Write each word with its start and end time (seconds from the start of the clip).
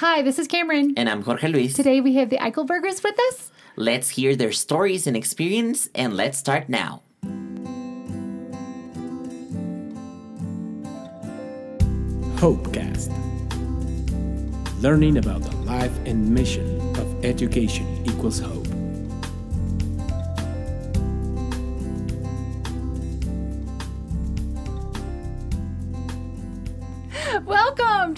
Hi, 0.00 0.20
this 0.20 0.38
is 0.38 0.46
Cameron. 0.46 0.92
And 0.98 1.08
I'm 1.08 1.22
Jorge 1.22 1.48
Luis. 1.48 1.72
Today 1.72 2.02
we 2.02 2.16
have 2.16 2.28
the 2.28 2.36
Eichelbergers 2.36 3.02
with 3.02 3.18
us. 3.30 3.50
Let's 3.76 4.10
hear 4.10 4.36
their 4.36 4.52
stories 4.52 5.06
and 5.06 5.16
experience, 5.16 5.88
and 5.94 6.12
let's 6.14 6.36
start 6.36 6.68
now. 6.68 7.00
Hopecast. 12.36 13.10
Learning 14.82 15.16
about 15.16 15.40
the 15.40 15.56
life 15.64 15.96
and 16.04 16.28
mission 16.28 16.78
of 16.98 17.24
education 17.24 17.86
equals 18.04 18.38
hope. 18.38 18.65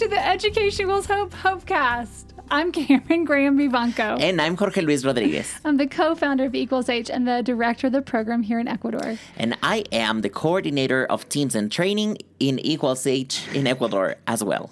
To 0.08 0.14
the 0.14 0.26
Education 0.26 0.86
Equals 0.86 1.06
Hope 1.06 1.32
Hopecast. 1.34 2.24
I'm 2.50 2.72
Cameron 2.72 3.24
Graham 3.24 3.58
Vivanco. 3.58 4.18
And 4.18 4.40
I'm 4.40 4.56
Jorge 4.56 4.80
Luis 4.80 5.04
Rodriguez. 5.04 5.60
I'm 5.66 5.76
the 5.76 5.86
co-founder 5.86 6.44
of 6.44 6.54
Equals 6.54 6.88
H 6.88 7.10
and 7.10 7.28
the 7.28 7.42
director 7.42 7.88
of 7.88 7.92
the 7.92 8.00
program 8.00 8.42
here 8.42 8.58
in 8.58 8.68
Ecuador. 8.68 9.18
And 9.36 9.58
I 9.62 9.84
am 9.92 10.22
the 10.22 10.30
coordinator 10.30 11.04
of 11.04 11.28
teams 11.28 11.54
and 11.54 11.70
training 11.70 12.18
in 12.40 12.58
Equals 12.60 13.06
H 13.06 13.46
in 13.52 13.66
Ecuador 13.66 14.16
as 14.26 14.42
well. 14.42 14.70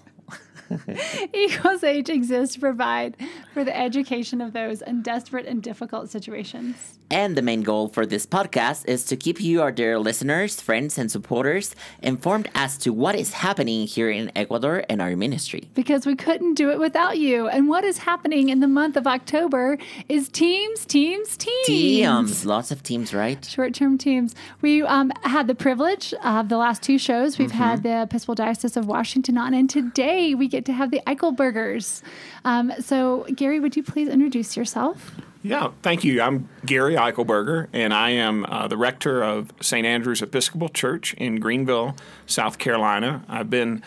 Equals 1.35 1.85
H 1.85 2.09
exists 2.09 2.55
to 2.55 2.61
provide 2.61 3.17
for 3.53 3.65
the 3.65 3.77
education 3.77 4.41
of 4.41 4.53
those 4.53 4.83
in 4.83 5.03
desperate 5.03 5.47
and 5.47 5.63
difficult 5.63 6.11
situations. 6.11 6.99
And 7.09 7.37
the 7.37 7.43
main 7.43 7.63
goal 7.63 7.89
for 7.89 8.05
this 8.05 8.27
podcast 8.27 8.85
is 8.89 9.05
to 9.05 9.17
keep 9.17 9.41
you, 9.41 9.63
our 9.63 9.71
dear 9.71 9.97
listeners, 9.97 10.61
friends, 10.61 10.99
and 10.99 11.09
supporters, 11.09 11.77
informed 12.03 12.51
as 12.55 12.77
to 12.79 12.93
what 12.93 13.15
is 13.15 13.33
happening 13.33 13.87
here 13.87 14.11
in 14.11 14.33
Ecuador 14.35 14.85
and 14.89 15.01
our 15.01 15.15
ministry. 15.15 15.71
Because 15.75 16.05
we 16.05 16.17
couldn't 16.17 16.55
do 16.55 16.71
it 16.71 16.81
without 16.81 17.19
you. 17.19 17.47
And 17.47 17.69
what 17.69 17.85
is 17.85 17.99
happening 17.99 18.49
in 18.49 18.59
the 18.59 18.67
month 18.67 18.97
of 18.97 19.07
October 19.07 19.79
is 20.09 20.29
teams, 20.29 20.85
teams, 20.85 21.37
teams. 21.37 21.67
Teams, 21.67 22.45
lots 22.45 22.73
of 22.73 22.83
teams, 22.83 23.15
right? 23.15 23.45
Short 23.45 23.73
term 23.73 23.99
teams. 23.99 24.35
We 24.61 24.83
um, 24.83 25.13
had 25.23 25.47
the 25.47 25.55
privilege 25.55 26.13
of 26.25 26.49
the 26.49 26.57
last 26.57 26.83
two 26.83 26.99
shows. 26.99 27.39
We've 27.39 27.51
mm-hmm. 27.51 27.59
had 27.59 27.83
the 27.85 28.03
Episcopal 28.03 28.35
Diocese 28.35 28.77
of 28.77 28.87
Washington 28.87 29.39
on, 29.39 29.55
and 29.55 29.71
today 29.71 30.35
we 30.35 30.49
get 30.49 30.56
to 30.65 30.73
have 30.73 30.91
the 30.91 31.01
Eichelbergers. 31.07 32.03
Um, 32.45 32.73
so, 32.81 33.27
Gary, 33.35 33.61
would 33.61 33.77
you 33.77 33.83
please 33.83 34.09
introduce 34.09 34.57
yourself? 34.57 35.13
Yeah, 35.43 35.71
thank 35.83 36.03
you. 36.03 36.21
I'm 36.21 36.49
Gary 36.65 36.95
Eichelberger, 36.95 37.69
and 37.73 37.95
I 37.95 38.11
am 38.11 38.45
uh, 38.47 38.67
the 38.67 38.77
rector 38.77 39.23
of 39.23 39.53
St. 39.61 39.87
Andrew's 39.87 40.21
Episcopal 40.21 40.69
Church 40.69 41.15
in 41.15 41.39
Greenville, 41.39 41.95
South 42.27 42.59
Carolina. 42.59 43.25
I've 43.29 43.49
been 43.49 43.83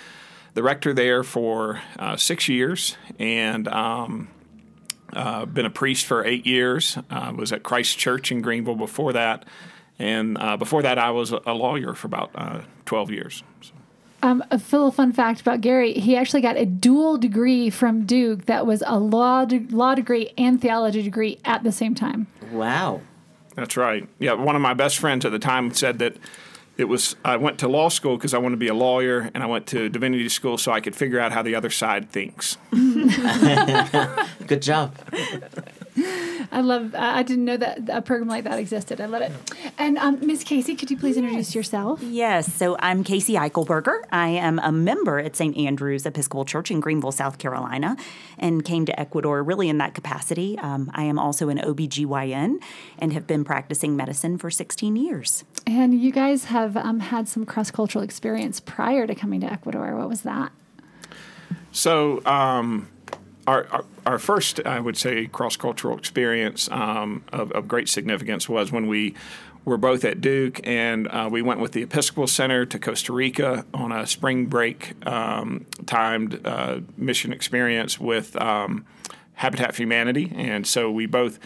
the 0.54 0.64
rector 0.64 0.94
there 0.94 1.24
for 1.24 1.82
uh, 1.98 2.16
six 2.16 2.48
years 2.48 2.96
and 3.18 3.68
um, 3.68 4.30
uh, 5.14 5.46
been 5.46 5.66
a 5.66 5.70
priest 5.70 6.06
for 6.06 6.24
eight 6.24 6.46
years. 6.46 6.98
I 7.10 7.32
was 7.32 7.52
at 7.52 7.64
Christ 7.64 7.98
Church 7.98 8.32
in 8.32 8.42
Greenville 8.42 8.76
before 8.76 9.14
that. 9.14 9.46
And 9.98 10.38
uh, 10.38 10.56
before 10.56 10.82
that, 10.84 10.98
I 10.98 11.12
was 11.12 11.32
a 11.32 11.54
lawyer 11.54 11.94
for 11.94 12.08
about 12.08 12.32
uh, 12.36 12.62
12 12.86 13.12
years. 13.12 13.44
So. 13.62 13.74
Um, 14.22 14.44
a 14.52 14.56
little 14.56 14.92
fun 14.92 15.14
fact 15.14 15.42
about 15.42 15.62
Gary: 15.62 15.94
he 15.94 16.16
actually 16.16 16.42
got 16.42 16.58
a 16.58 16.66
dual 16.66 17.18
degree 17.18 17.70
from 17.70 18.06
Duke 18.06 18.46
that 18.46 18.66
was 18.66 18.84
a 18.86 19.00
law 19.00 19.46
de- 19.46 19.68
law 19.70 19.96
degree 19.96 20.34
and 20.38 20.62
theology 20.62 21.02
degree 21.02 21.40
at 21.46 21.64
the 21.64 21.72
same 21.72 21.96
time. 21.96 22.28
Wow, 22.52 23.02
that's 23.56 23.78
right. 23.78 24.08
Yeah, 24.20 24.34
one 24.34 24.56
of 24.56 24.62
my 24.62 24.74
best 24.74 24.98
friends 24.98 25.26
at 25.26 25.32
the 25.32 25.40
time 25.40 25.74
said 25.74 26.00
that 26.00 26.18
it 26.78 26.86
was 26.86 27.16
I 27.24 27.38
went 27.38 27.60
to 27.60 27.68
law 27.68 27.90
school 27.90 28.18
because 28.18 28.34
I 28.34 28.38
wanted 28.38 28.56
to 28.56 28.60
be 28.60 28.68
a 28.68 28.74
lawyer, 28.74 29.30
and 29.34 29.44
I 29.44 29.46
went 29.46 29.68
to 29.68 29.90
divinity 29.90 30.30
school 30.30 30.58
so 30.58 30.72
I 30.72 30.80
could 30.82 30.96
figure 30.96 31.20
out 31.20 31.32
how 31.32 31.42
the 31.42 31.56
other 31.56 31.70
side 31.70 32.10
thinks. 32.10 32.58
Good 32.72 34.62
job. 34.62 34.96
I 36.52 36.62
love. 36.62 36.96
I 36.96 37.24
didn't 37.24 37.46
know 37.46 37.58
that 37.58 37.90
a 37.90 38.02
program 38.02 38.28
like 38.28 38.44
that 38.46 38.58
existed. 38.60 39.02
I 39.02 39.06
love 39.06 39.22
it. 39.22 39.32
And 39.78 39.98
um, 39.98 40.26
Miss 40.26 40.44
Casey, 40.44 40.76
could 40.76 40.90
you 40.90 40.98
please 40.98 41.18
introduce 41.18 41.54
yourself? 41.54 42.02
Yes. 42.02 42.54
So 42.54 42.78
I'm 42.80 43.04
Casey 43.04 43.34
Eichelberger. 43.34 44.04
I 44.12 44.30
am 44.30 44.60
a 44.60 44.72
member 44.72 45.20
at 45.20 45.36
St. 45.36 45.56
Andrew's 45.58 46.06
Episcopal 46.06 46.46
Church 46.46 46.72
in 46.72 46.80
Greenville, 46.80 47.12
South 47.12 47.38
Carolina, 47.38 47.98
and 48.38 48.64
came 48.64 48.86
to 48.86 49.00
Ecuador 49.00 49.44
really 49.44 49.70
in 49.70 49.78
that 49.80 49.94
capacity. 49.94 50.58
Um, 50.60 50.90
I 50.94 51.04
am 51.04 51.20
also 51.20 51.50
an 51.50 51.58
OBGYN 51.58 52.58
and 52.98 53.14
have 53.14 53.28
been 53.28 53.44
practicing 53.44 53.96
medicine 53.96 54.38
for 54.38 54.50
16 54.50 54.96
years. 54.96 55.44
And 55.68 56.00
you 56.00 56.12
guys 56.12 56.46
have 56.46 56.78
um, 56.78 57.00
had 57.00 57.28
some 57.28 57.46
cross 57.46 57.72
cultural 57.72 58.04
experience 58.04 58.60
prior 58.60 59.06
to 59.06 59.16
coming 59.16 59.42
to 59.42 59.52
Ecuador. 59.52 59.96
What 59.98 60.08
was 60.08 60.22
that? 60.22 60.52
So. 61.72 62.26
Um, 62.26 62.88
our, 63.50 63.68
our, 63.72 63.86
our, 64.06 64.20
first, 64.20 64.64
I 64.64 64.80
would 64.80 64.96
say, 64.96 65.26
cross 65.26 65.58
cultural 65.58 65.98
experience 65.98 66.70
um, 66.72 67.24
of, 67.34 67.52
of, 67.54 67.68
great 67.68 67.90
significance 67.90 68.48
was 68.48 68.72
when 68.72 68.86
we 68.86 69.16
were 69.66 69.78
both 69.78 70.06
at 70.06 70.22
Duke 70.22 70.60
and 70.66 71.08
uh, 71.08 71.28
we 71.32 71.42
went 71.42 71.60
with 71.60 71.72
the 71.72 71.82
Episcopal 71.82 72.28
Center 72.28 72.66
to 72.68 72.78
Costa 72.78 73.12
Rica 73.12 73.66
on 73.74 73.92
a 73.92 74.06
spring 74.06 74.46
break 74.46 74.94
um, 75.08 75.66
timed 75.88 76.46
uh, 76.46 76.82
mission 76.96 77.34
experience 77.34 78.00
with 78.00 78.40
um, 78.40 78.86
Habitat 79.34 79.74
for 79.74 79.82
Humanity. 79.82 80.32
And 80.36 80.68
so 80.68 80.92
we 80.92 81.08
both 81.08 81.40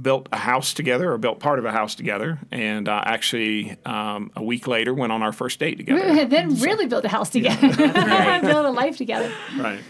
built 0.00 0.28
a 0.32 0.38
house 0.38 0.74
together 0.74 1.12
or 1.12 1.16
built 1.16 1.38
part 1.38 1.60
of 1.60 1.64
a 1.64 1.72
house 1.72 1.94
together 1.94 2.38
and 2.50 2.88
uh, 2.88 3.02
actually 3.06 3.76
um, 3.86 4.32
a 4.36 4.42
week 4.42 4.66
later 4.66 4.92
went 4.92 5.12
on 5.12 5.22
our 5.22 5.32
first 5.32 5.60
date 5.60 5.76
together. 5.76 6.26
Then 6.26 6.54
so, 6.54 6.64
really 6.64 6.86
built 6.86 7.04
a 7.04 7.08
house 7.08 7.30
together. 7.30 7.68
Yeah. 7.78 8.40
built 8.42 8.66
a 8.66 8.70
life 8.70 8.96
together. 8.96 9.32
Right 9.56 9.80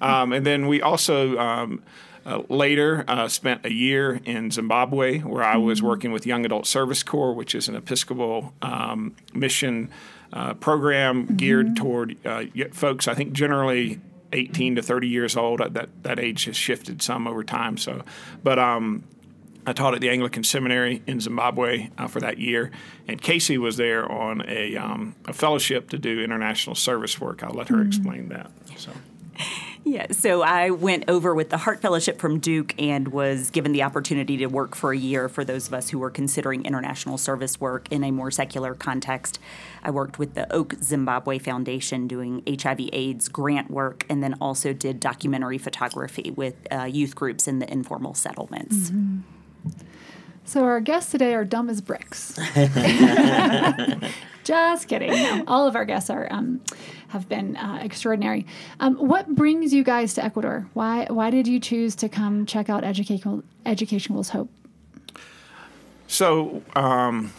um, 0.00 0.32
and 0.32 0.46
then 0.46 0.66
we 0.66 0.82
also 0.82 1.38
um, 1.38 1.82
uh, 2.26 2.42
later 2.48 3.04
uh, 3.08 3.28
spent 3.28 3.64
a 3.64 3.72
year 3.72 4.20
in 4.24 4.50
Zimbabwe 4.50 5.20
where 5.20 5.42
I 5.42 5.56
was 5.56 5.78
mm-hmm. 5.78 5.88
working 5.88 6.12
with 6.12 6.26
Young 6.26 6.44
Adult 6.44 6.66
Service 6.66 7.02
Corps, 7.02 7.34
which 7.34 7.54
is 7.54 7.68
an 7.68 7.76
Episcopal 7.76 8.52
um, 8.62 9.16
mission 9.32 9.90
uh, 10.32 10.54
program 10.54 11.24
mm-hmm. 11.24 11.36
geared 11.36 11.76
toward 11.76 12.16
uh, 12.26 12.44
folks, 12.72 13.08
I 13.08 13.14
think 13.14 13.32
generally 13.32 14.00
18 14.32 14.76
to 14.76 14.82
30 14.82 15.08
years 15.08 15.36
old. 15.36 15.60
That, 15.60 16.02
that 16.02 16.20
age 16.20 16.44
has 16.44 16.56
shifted 16.56 17.02
some 17.02 17.26
over 17.26 17.42
time. 17.42 17.76
So, 17.76 18.02
but 18.42 18.58
um, 18.58 19.04
I 19.66 19.72
taught 19.72 19.94
at 19.94 20.00
the 20.00 20.10
Anglican 20.10 20.44
Seminary 20.44 21.02
in 21.06 21.20
Zimbabwe 21.20 21.90
uh, 21.98 22.06
for 22.06 22.20
that 22.20 22.38
year, 22.38 22.70
and 23.08 23.20
Casey 23.20 23.58
was 23.58 23.76
there 23.76 24.10
on 24.10 24.42
a, 24.46 24.76
um, 24.76 25.14
a, 25.26 25.32
fellowship 25.32 25.90
to 25.90 25.98
do 25.98 26.20
international 26.20 26.76
service 26.76 27.20
work. 27.20 27.42
I'll 27.42 27.54
let 27.54 27.68
her 27.68 27.76
mm-hmm. 27.76 27.88
explain 27.88 28.28
that. 28.28 28.50
So. 28.76 28.92
Yeah, 29.82 30.08
so 30.12 30.42
I 30.42 30.70
went 30.70 31.04
over 31.08 31.34
with 31.34 31.48
the 31.48 31.56
Hart 31.56 31.80
Fellowship 31.80 32.20
from 32.20 32.38
Duke 32.38 32.74
and 32.78 33.08
was 33.08 33.50
given 33.50 33.72
the 33.72 33.82
opportunity 33.82 34.36
to 34.36 34.46
work 34.46 34.76
for 34.76 34.92
a 34.92 34.96
year 34.96 35.26
for 35.28 35.42
those 35.42 35.68
of 35.68 35.74
us 35.74 35.88
who 35.88 35.98
were 35.98 36.10
considering 36.10 36.66
international 36.66 37.16
service 37.16 37.58
work 37.58 37.90
in 37.90 38.04
a 38.04 38.10
more 38.10 38.30
secular 38.30 38.74
context. 38.74 39.40
I 39.82 39.90
worked 39.90 40.18
with 40.18 40.34
the 40.34 40.52
Oak 40.52 40.74
Zimbabwe 40.82 41.38
Foundation 41.38 42.06
doing 42.06 42.42
HIV/AIDS 42.46 43.28
grant 43.28 43.70
work, 43.70 44.04
and 44.10 44.22
then 44.22 44.34
also 44.34 44.74
did 44.74 45.00
documentary 45.00 45.56
photography 45.56 46.30
with 46.30 46.54
uh, 46.70 46.84
youth 46.84 47.14
groups 47.14 47.48
in 47.48 47.58
the 47.58 47.72
informal 47.72 48.12
settlements. 48.12 48.90
Mm-hmm. 48.90 49.20
So 50.44 50.64
our 50.64 50.80
guests 50.80 51.10
today 51.10 51.34
are 51.34 51.44
dumb 51.44 51.70
as 51.70 51.80
bricks. 51.80 52.38
Just 54.50 54.88
kidding. 54.88 55.12
No, 55.12 55.44
all 55.46 55.68
of 55.68 55.76
our 55.76 55.84
guests 55.84 56.10
are 56.10 56.26
um, 56.28 56.60
have 57.06 57.28
been 57.28 57.56
uh, 57.56 57.78
extraordinary. 57.82 58.46
Um, 58.80 58.96
what 58.96 59.32
brings 59.32 59.72
you 59.72 59.84
guys 59.84 60.14
to 60.14 60.24
Ecuador? 60.24 60.66
Why 60.74 61.06
why 61.08 61.30
did 61.30 61.46
you 61.46 61.60
choose 61.60 61.94
to 61.96 62.08
come 62.08 62.46
check 62.46 62.68
out 62.68 62.82
Educational 62.82 63.44
Education 63.64 64.12
Equals 64.12 64.30
Hope? 64.30 64.50
So. 66.08 66.62
Um, 66.74 67.32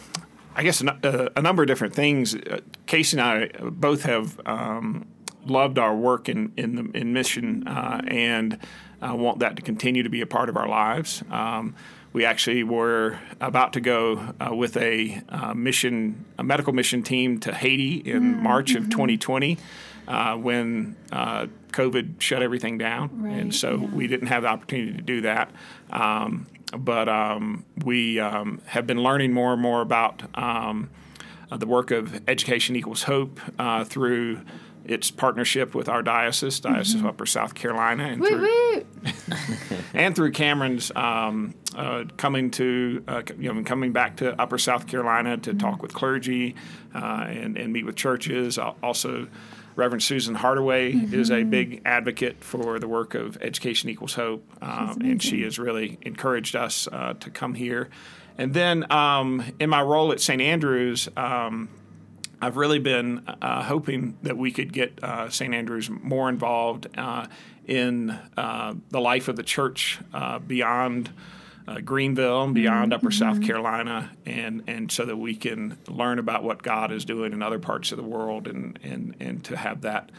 I 0.54 0.62
guess 0.62 0.82
a, 0.82 1.32
a, 1.34 1.40
number 1.40 1.62
of 1.62 1.66
different 1.66 1.94
things. 1.94 2.34
Uh, 2.34 2.60
Casey 2.84 3.18
and 3.18 3.22
I 3.22 3.46
both 3.70 4.02
have 4.02 4.38
um, 4.44 5.06
loved 5.46 5.78
our 5.78 5.96
work 5.96 6.28
in 6.28 6.52
in, 6.58 6.74
the, 6.76 6.98
in 6.98 7.14
mission 7.14 7.66
uh, 7.66 8.02
and 8.06 8.58
uh, 9.06 9.14
want 9.14 9.40
that 9.40 9.56
to 9.56 9.62
continue 9.62 10.02
to 10.02 10.08
be 10.08 10.20
a 10.20 10.26
part 10.26 10.48
of 10.48 10.56
our 10.56 10.68
lives. 10.68 11.22
Um, 11.30 11.74
we 12.12 12.24
actually 12.26 12.62
were 12.62 13.18
about 13.40 13.72
to 13.72 13.80
go 13.80 14.34
uh, 14.38 14.54
with 14.54 14.76
a 14.76 15.22
uh, 15.28 15.54
mission, 15.54 16.26
a 16.38 16.44
medical 16.44 16.72
mission 16.72 17.02
team 17.02 17.40
to 17.40 17.54
Haiti 17.54 17.96
in 17.96 18.34
mm-hmm. 18.34 18.42
March 18.42 18.74
of 18.74 18.90
2020 18.90 19.58
uh, 20.06 20.36
when 20.36 20.96
uh, 21.10 21.46
COVID 21.72 22.20
shut 22.20 22.42
everything 22.42 22.76
down. 22.76 23.22
Right, 23.22 23.40
and 23.40 23.54
so 23.54 23.76
yeah. 23.76 23.86
we 23.86 24.06
didn't 24.06 24.28
have 24.28 24.42
the 24.42 24.48
opportunity 24.48 24.92
to 24.92 25.02
do 25.02 25.22
that. 25.22 25.50
Um, 25.90 26.46
but 26.76 27.08
um, 27.08 27.64
we 27.84 28.18
um, 28.20 28.60
have 28.66 28.86
been 28.86 29.02
learning 29.02 29.32
more 29.32 29.52
and 29.52 29.62
more 29.62 29.80
about 29.80 30.22
um, 30.34 30.90
uh, 31.50 31.56
the 31.56 31.66
work 31.66 31.90
of 31.90 32.26
Education 32.28 32.76
Equals 32.76 33.04
Hope 33.04 33.40
uh, 33.58 33.84
through 33.84 34.40
its 34.84 35.10
partnership 35.10 35.74
with 35.74 35.88
our 35.88 36.02
diocese, 36.02 36.60
Diocese 36.60 36.96
mm-hmm. 36.96 37.06
of 37.06 37.14
Upper 37.14 37.26
South 37.26 37.54
Carolina, 37.54 38.04
and, 38.04 38.24
through, 38.24 38.84
and 39.94 40.14
through 40.16 40.32
Cameron's 40.32 40.90
um, 40.96 41.54
uh, 41.76 42.04
coming 42.16 42.50
to 42.52 43.04
uh, 43.08 43.22
you 43.38 43.52
know 43.52 43.62
coming 43.62 43.92
back 43.92 44.16
to 44.18 44.40
Upper 44.40 44.58
South 44.58 44.86
Carolina 44.86 45.36
to 45.38 45.50
mm-hmm. 45.50 45.58
talk 45.58 45.82
with 45.82 45.94
clergy 45.94 46.54
uh, 46.94 47.26
and, 47.28 47.56
and 47.56 47.72
meet 47.72 47.84
with 47.84 47.96
churches. 47.96 48.58
Also. 48.58 49.28
Reverend 49.74 50.02
Susan 50.02 50.34
Hardaway 50.34 50.92
mm-hmm. 50.92 51.14
is 51.14 51.30
a 51.30 51.44
big 51.44 51.80
advocate 51.86 52.44
for 52.44 52.78
the 52.78 52.86
work 52.86 53.14
of 53.14 53.38
Education 53.40 53.88
Equals 53.88 54.12
Hope, 54.12 54.44
um, 54.60 54.98
and 55.00 55.22
she 55.22 55.44
has 55.44 55.58
really 55.58 55.96
encouraged 56.02 56.54
us 56.54 56.88
uh, 56.92 57.14
to 57.14 57.30
come 57.30 57.54
here. 57.54 57.88
And 58.36 58.52
then 58.52 58.90
um, 58.92 59.42
in 59.60 59.70
my 59.70 59.80
role 59.80 60.12
at 60.12 60.20
St. 60.20 60.42
Andrews, 60.42 61.08
um, 61.16 61.70
I've 62.42 62.56
really 62.56 62.80
been 62.80 63.22
uh, 63.40 63.62
hoping 63.62 64.18
that 64.22 64.36
we 64.36 64.50
could 64.50 64.72
get 64.72 65.02
uh, 65.02 65.30
St. 65.30 65.54
Andrews 65.54 65.88
more 65.88 66.28
involved 66.28 66.88
uh, 66.98 67.28
in 67.66 68.10
uh, 68.36 68.74
the 68.90 69.00
life 69.00 69.28
of 69.28 69.36
the 69.36 69.44
church 69.44 70.00
uh, 70.12 70.40
beyond 70.40 71.10
uh, 71.68 71.78
Greenville 71.78 72.42
and 72.42 72.52
beyond 72.52 72.90
mm-hmm. 72.90 72.94
Upper 72.94 73.12
South 73.12 73.40
Carolina, 73.42 74.10
and, 74.26 74.64
and 74.66 74.90
so 74.90 75.04
that 75.04 75.16
we 75.16 75.36
can 75.36 75.78
learn 75.86 76.18
about 76.18 76.42
what 76.42 76.64
God 76.64 76.90
is 76.90 77.04
doing 77.04 77.32
in 77.32 77.44
other 77.44 77.60
parts 77.60 77.92
of 77.92 77.96
the 77.96 78.02
world 78.02 78.48
and, 78.48 78.76
and, 78.82 79.14
and 79.20 79.44
to 79.44 79.56
have 79.56 79.82
that 79.82 80.10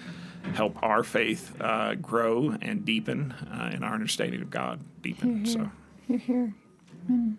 help 0.54 0.82
our 0.82 1.04
faith 1.04 1.54
grow 2.02 2.56
and 2.62 2.86
deepen 2.86 3.34
and 3.52 3.84
our 3.84 3.94
understanding 3.94 4.42
of 4.42 4.50
God 4.50 4.80
deepen. 5.02 5.44
Here, 5.44 5.54
here. 5.54 5.54
So. 5.54 5.72
Here, 6.08 6.54
here. 7.08 7.38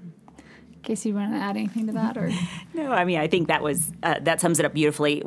Casey, 0.84 1.08
you 1.08 1.14
want 1.14 1.32
to 1.32 1.38
add 1.38 1.56
anything 1.56 1.86
to 1.86 1.92
that, 1.94 2.16
or 2.16 2.30
no? 2.74 2.92
I 2.92 3.04
mean, 3.04 3.18
I 3.18 3.26
think 3.26 3.48
that 3.48 3.62
was 3.62 3.90
uh, 4.02 4.16
that 4.20 4.40
sums 4.40 4.60
it 4.60 4.66
up 4.66 4.74
beautifully. 4.74 5.22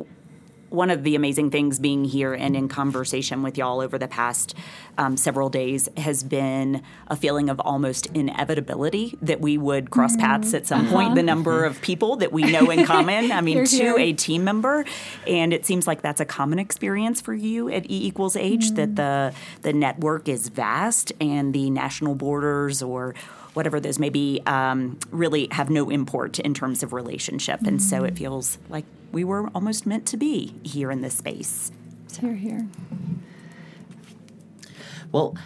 One 0.70 0.90
of 0.90 1.02
the 1.02 1.14
amazing 1.14 1.50
things 1.50 1.78
being 1.78 2.04
here 2.04 2.34
and 2.34 2.54
in 2.54 2.68
conversation 2.68 3.42
with 3.42 3.56
y'all 3.56 3.80
over 3.80 3.96
the 3.96 4.06
past 4.06 4.54
um, 4.98 5.16
several 5.16 5.48
days 5.48 5.88
has 5.96 6.22
been 6.22 6.82
a 7.06 7.16
feeling 7.16 7.48
of 7.48 7.58
almost 7.60 8.04
inevitability 8.08 9.16
that 9.22 9.40
we 9.40 9.56
would 9.56 9.90
cross 9.90 10.12
mm-hmm. 10.12 10.26
paths 10.26 10.52
at 10.52 10.66
some 10.66 10.82
uh-huh. 10.82 10.92
point. 10.92 11.14
The 11.14 11.22
number 11.22 11.64
of 11.64 11.80
people 11.80 12.16
that 12.16 12.32
we 12.32 12.42
know 12.42 12.68
in 12.68 12.84
common, 12.84 13.32
I 13.32 13.40
mean, 13.42 13.64
to 13.64 13.96
a 13.96 14.12
team 14.12 14.44
member, 14.44 14.84
and 15.26 15.54
it 15.54 15.64
seems 15.64 15.86
like 15.86 16.02
that's 16.02 16.20
a 16.20 16.26
common 16.26 16.58
experience 16.58 17.22
for 17.22 17.32
you 17.32 17.70
at 17.70 17.90
E 17.90 18.06
equals 18.06 18.36
H. 18.36 18.66
Mm-hmm. 18.66 18.74
That 18.74 18.96
the 18.96 19.34
the 19.62 19.72
network 19.72 20.28
is 20.28 20.48
vast 20.48 21.14
and 21.18 21.54
the 21.54 21.70
national 21.70 22.14
borders 22.14 22.82
or 22.82 23.14
whatever 23.54 23.80
those 23.80 23.98
may 23.98 24.10
be, 24.10 24.40
um, 24.46 24.98
really 25.10 25.48
have 25.52 25.70
no 25.70 25.90
import 25.90 26.38
in 26.38 26.54
terms 26.54 26.82
of 26.82 26.92
relationship. 26.92 27.60
And 27.66 27.82
so 27.82 28.04
it 28.04 28.16
feels 28.16 28.58
like 28.68 28.84
we 29.12 29.24
were 29.24 29.48
almost 29.48 29.86
meant 29.86 30.06
to 30.06 30.16
be 30.16 30.54
here 30.62 30.90
in 30.90 31.00
this 31.00 31.14
space. 31.14 31.72
So. 32.08 32.22
Here, 32.22 32.34
here. 32.34 32.66
Well, 35.12 35.36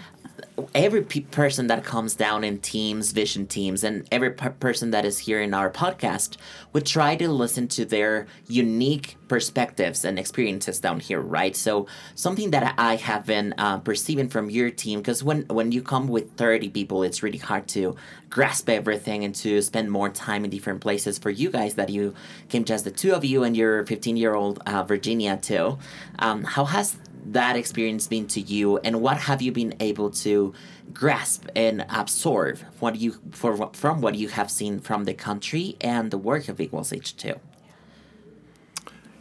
every 0.74 1.02
pe- 1.02 1.20
person 1.20 1.66
that 1.66 1.84
comes 1.84 2.14
down 2.14 2.44
in 2.44 2.58
teams, 2.58 3.12
vision 3.12 3.46
teams, 3.46 3.84
and 3.84 4.06
every 4.10 4.30
per- 4.30 4.50
person 4.50 4.90
that 4.90 5.04
is 5.04 5.20
here 5.20 5.40
in 5.40 5.54
our 5.54 5.70
podcast 5.70 6.36
would 6.72 6.86
try 6.86 7.16
to 7.16 7.28
listen 7.28 7.68
to 7.68 7.84
their 7.84 8.26
unique 8.48 9.16
perspectives 9.28 10.04
and 10.04 10.18
experiences 10.18 10.78
down 10.80 11.00
here, 11.00 11.20
right? 11.20 11.56
So 11.56 11.86
something 12.14 12.50
that 12.50 12.74
I 12.78 12.96
have 12.96 13.26
been 13.26 13.54
uh, 13.58 13.78
perceiving 13.78 14.28
from 14.28 14.50
your 14.50 14.70
team, 14.70 15.00
because 15.00 15.24
when 15.24 15.42
when 15.48 15.72
you 15.72 15.82
come 15.82 16.06
with 16.08 16.36
thirty 16.36 16.68
people, 16.68 17.02
it's 17.02 17.22
really 17.22 17.38
hard 17.38 17.68
to 17.68 17.96
grasp 18.28 18.68
everything 18.68 19.24
and 19.24 19.34
to 19.34 19.60
spend 19.62 19.90
more 19.90 20.08
time 20.08 20.44
in 20.44 20.50
different 20.50 20.80
places. 20.80 21.18
For 21.18 21.30
you 21.30 21.50
guys, 21.50 21.74
that 21.74 21.88
you 21.90 22.14
came 22.48 22.64
just 22.64 22.84
the 22.84 22.90
two 22.90 23.14
of 23.14 23.24
you 23.24 23.44
and 23.44 23.56
your 23.56 23.86
fifteen 23.86 24.16
year 24.16 24.34
old 24.34 24.62
uh, 24.66 24.82
Virginia 24.82 25.38
too, 25.40 25.78
um, 26.18 26.44
how 26.44 26.64
has 26.66 26.96
that 27.26 27.56
experience 27.56 28.06
been 28.08 28.26
to 28.28 28.40
you, 28.40 28.78
and 28.78 29.00
what 29.00 29.16
have 29.16 29.40
you 29.40 29.52
been 29.52 29.74
able 29.80 30.10
to 30.10 30.52
grasp 30.92 31.46
and 31.54 31.86
absorb 31.88 32.58
what 32.80 32.96
you 32.96 33.20
for 33.30 33.70
from 33.72 34.00
what 34.00 34.14
you 34.14 34.28
have 34.28 34.50
seen 34.50 34.80
from 34.80 35.04
the 35.04 35.14
country 35.14 35.76
and 35.80 36.10
the 36.10 36.18
work 36.18 36.48
of 36.48 36.60
Equals 36.60 36.92
H 36.92 37.16
two? 37.16 37.38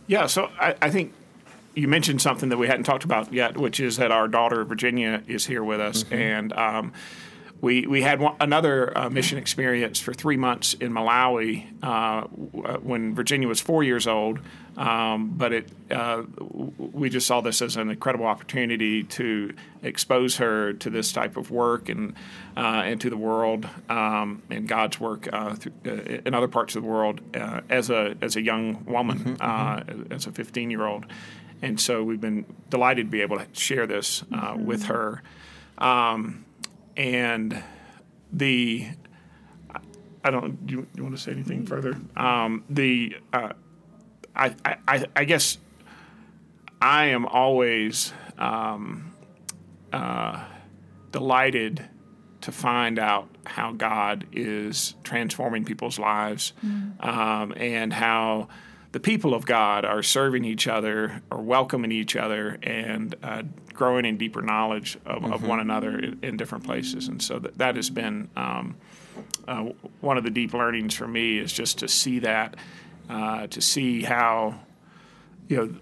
Yeah, 0.08 0.28
so 0.28 0.50
I, 0.60 0.76
I 0.82 0.90
think 0.90 1.14
you 1.76 1.88
mentioned 1.88 2.22
something 2.22 2.50
that 2.50 2.58
we 2.58 2.68
hadn't 2.68 2.84
talked 2.84 3.06
about 3.06 3.32
yet, 3.32 3.56
which 3.58 3.80
is 3.80 3.98
that 3.98 4.12
our 4.12 4.28
daughter 4.28 4.66
Virginia 4.66 5.24
is 5.28 5.46
here 5.46 5.64
with 5.64 5.80
us, 5.80 6.04
mm-hmm. 6.04 6.14
and 6.16 6.54
um, 6.54 6.94
we 7.62 7.86
we 7.86 8.02
had 8.02 8.20
one, 8.20 8.36
another 8.40 8.98
uh, 8.98 9.10
mission 9.10 9.38
experience 9.38 10.00
for 10.00 10.14
three 10.14 10.38
months 10.38 10.74
in 10.74 10.92
Malawi 10.92 11.68
uh, 11.84 12.24
when 12.80 13.14
Virginia 13.14 13.48
was 13.48 13.62
four 13.62 13.84
years 13.84 14.08
old. 14.08 14.40
Um, 14.78 15.34
but 15.36 15.52
it, 15.52 15.70
uh, 15.92 16.24
we 16.78 17.10
just 17.10 17.28
saw 17.28 17.42
this 17.42 17.62
as 17.62 17.76
an 17.76 17.90
incredible 17.90 18.26
opportunity 18.26 19.04
to 19.04 19.54
expose 19.84 20.38
her 20.38 20.74
to 20.74 20.90
this 20.90 21.12
type 21.12 21.36
of 21.36 21.52
work 21.52 21.90
and 21.90 22.16
uh, 22.56 22.82
and 22.86 23.00
to 23.02 23.10
the 23.10 23.18
world 23.18 23.68
um, 23.90 24.42
and 24.50 24.68
God's 24.68 25.00
work 25.00 25.28
uh, 25.32 25.56
th- 25.56 25.76
uh, 25.86 26.22
in 26.26 26.34
other 26.34 26.48
parts 26.48 26.76
of 26.76 26.84
the 26.84 26.90
world 26.90 27.20
uh, 27.36 27.62
as 27.70 27.90
a 27.90 28.16
as 28.22 28.38
a 28.38 28.42
young 28.42 28.86
woman, 28.86 29.20
mm-hmm, 29.20 29.34
mm-hmm. 29.34 30.12
Uh, 30.12 30.16
as 30.16 30.26
a 30.26 30.32
15 30.32 30.72
year 30.72 30.86
old, 30.86 31.06
and 31.62 31.80
so 31.80 32.04
we've 32.04 32.22
been 32.22 32.46
delighted 32.70 33.08
to 33.08 33.12
be 33.12 33.22
able 33.22 33.38
to 33.38 33.48
share 33.52 33.86
this 33.86 34.22
mm-hmm. 34.32 34.66
with 34.66 34.86
her, 34.86 35.22
um, 35.80 36.46
and 36.98 37.64
the. 38.32 38.88
I 40.24 40.30
don't. 40.30 40.66
Do 40.68 40.76
you, 40.76 40.88
you 40.96 41.04
want 41.04 41.16
to 41.16 41.22
say 41.22 41.32
anything 41.32 41.66
further? 41.66 41.96
Um, 42.16 42.64
the 42.70 43.18
uh, 43.34 43.54
I, 44.36 44.56
I, 44.88 45.06
I 45.16 45.24
guess 45.26 45.58
I 46.82 47.06
am 47.06 47.26
always 47.26 48.14
um, 48.38 49.14
uh, 49.92 50.44
delighted 51.12 51.88
to 52.42 52.52
find 52.52 52.98
out 52.98 53.30
how 53.46 53.72
God 53.72 54.26
is 54.32 54.96
transforming 55.04 55.64
people's 55.64 56.00
lives 56.00 56.54
mm. 56.66 57.06
um, 57.06 57.54
and 57.56 57.94
how 57.94 58.48
the 58.92 59.00
people 59.00 59.34
of 59.34 59.46
God 59.46 59.86
are 59.86 60.04
serving 60.04 60.44
each 60.44 60.68
other 60.68 61.22
or 61.32 61.42
welcoming 61.42 61.92
each 61.92 62.16
other 62.16 62.60
and 62.62 63.16
uh, 63.24 63.44
growing 63.74 64.06
in 64.06 64.18
deeper 64.18 64.42
knowledge 64.42 64.98
of, 65.06 65.22
mm-hmm. 65.22 65.34
of 65.34 65.44
one 65.44 65.60
another 65.60 65.98
in, 65.98 66.20
in, 66.22 66.38
different 66.38 66.66
places. 66.66 67.08
And 67.08 67.22
so 67.22 67.40
that, 67.40 67.58
that 67.58 67.76
has 67.78 67.90
been 67.90 68.30
um, 68.36 68.76
uh, 69.48 69.70
one 70.02 70.18
of 70.18 70.24
the 70.24 70.30
deep 70.30 70.54
learnings 70.54 70.94
for 70.94 71.08
me 71.08 71.38
is 71.38 71.54
just 71.54 71.80
to 71.80 71.88
see 71.88 72.20
that 72.20 72.58
uh, 73.10 73.48
to 73.48 73.60
see 73.62 74.04
how, 74.04 74.60
you 75.48 75.58
know, 75.58 75.76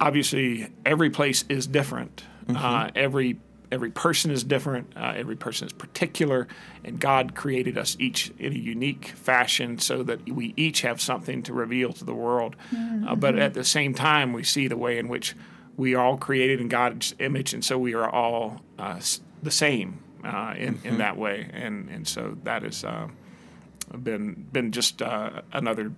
obviously 0.00 0.68
every 0.84 1.10
place 1.10 1.44
is 1.48 1.66
different. 1.66 2.24
Mm-hmm. 2.46 2.56
Uh, 2.56 2.90
every 2.94 3.38
every 3.70 3.90
person 3.90 4.30
is 4.30 4.44
different. 4.44 4.92
Uh, 4.96 5.14
every 5.16 5.36
person 5.36 5.66
is 5.66 5.72
particular, 5.72 6.48
and 6.84 7.00
God 7.00 7.34
created 7.34 7.76
us 7.76 7.96
each 7.98 8.32
in 8.38 8.52
a 8.52 8.56
unique 8.56 9.08
fashion 9.08 9.78
so 9.78 10.02
that 10.02 10.28
we 10.28 10.54
each 10.56 10.82
have 10.82 11.00
something 11.00 11.42
to 11.44 11.52
reveal 11.52 11.92
to 11.92 12.04
the 12.04 12.14
world. 12.14 12.56
Mm-hmm. 12.74 13.08
Uh, 13.08 13.14
but 13.14 13.38
at 13.38 13.54
the 13.54 13.64
same 13.64 13.94
time, 13.94 14.32
we 14.32 14.44
see 14.44 14.68
the 14.68 14.76
way 14.76 14.98
in 14.98 15.08
which 15.08 15.34
we 15.76 15.94
are 15.94 16.04
all 16.04 16.16
created 16.16 16.60
in 16.60 16.68
God's 16.68 17.14
image, 17.18 17.52
and 17.54 17.64
so 17.64 17.78
we 17.78 17.94
are 17.94 18.08
all 18.08 18.62
uh, 18.78 19.00
the 19.42 19.50
same 19.50 20.00
uh, 20.24 20.54
in 20.56 20.74
mm-hmm. 20.74 20.86
in 20.86 20.98
that 20.98 21.16
way. 21.16 21.50
And 21.52 21.88
and 21.90 22.06
so 22.08 22.36
that 22.44 22.62
has 22.62 22.84
uh, 22.84 23.08
been 24.02 24.46
been 24.52 24.72
just 24.72 25.02
uh, 25.02 25.42
another 25.52 25.92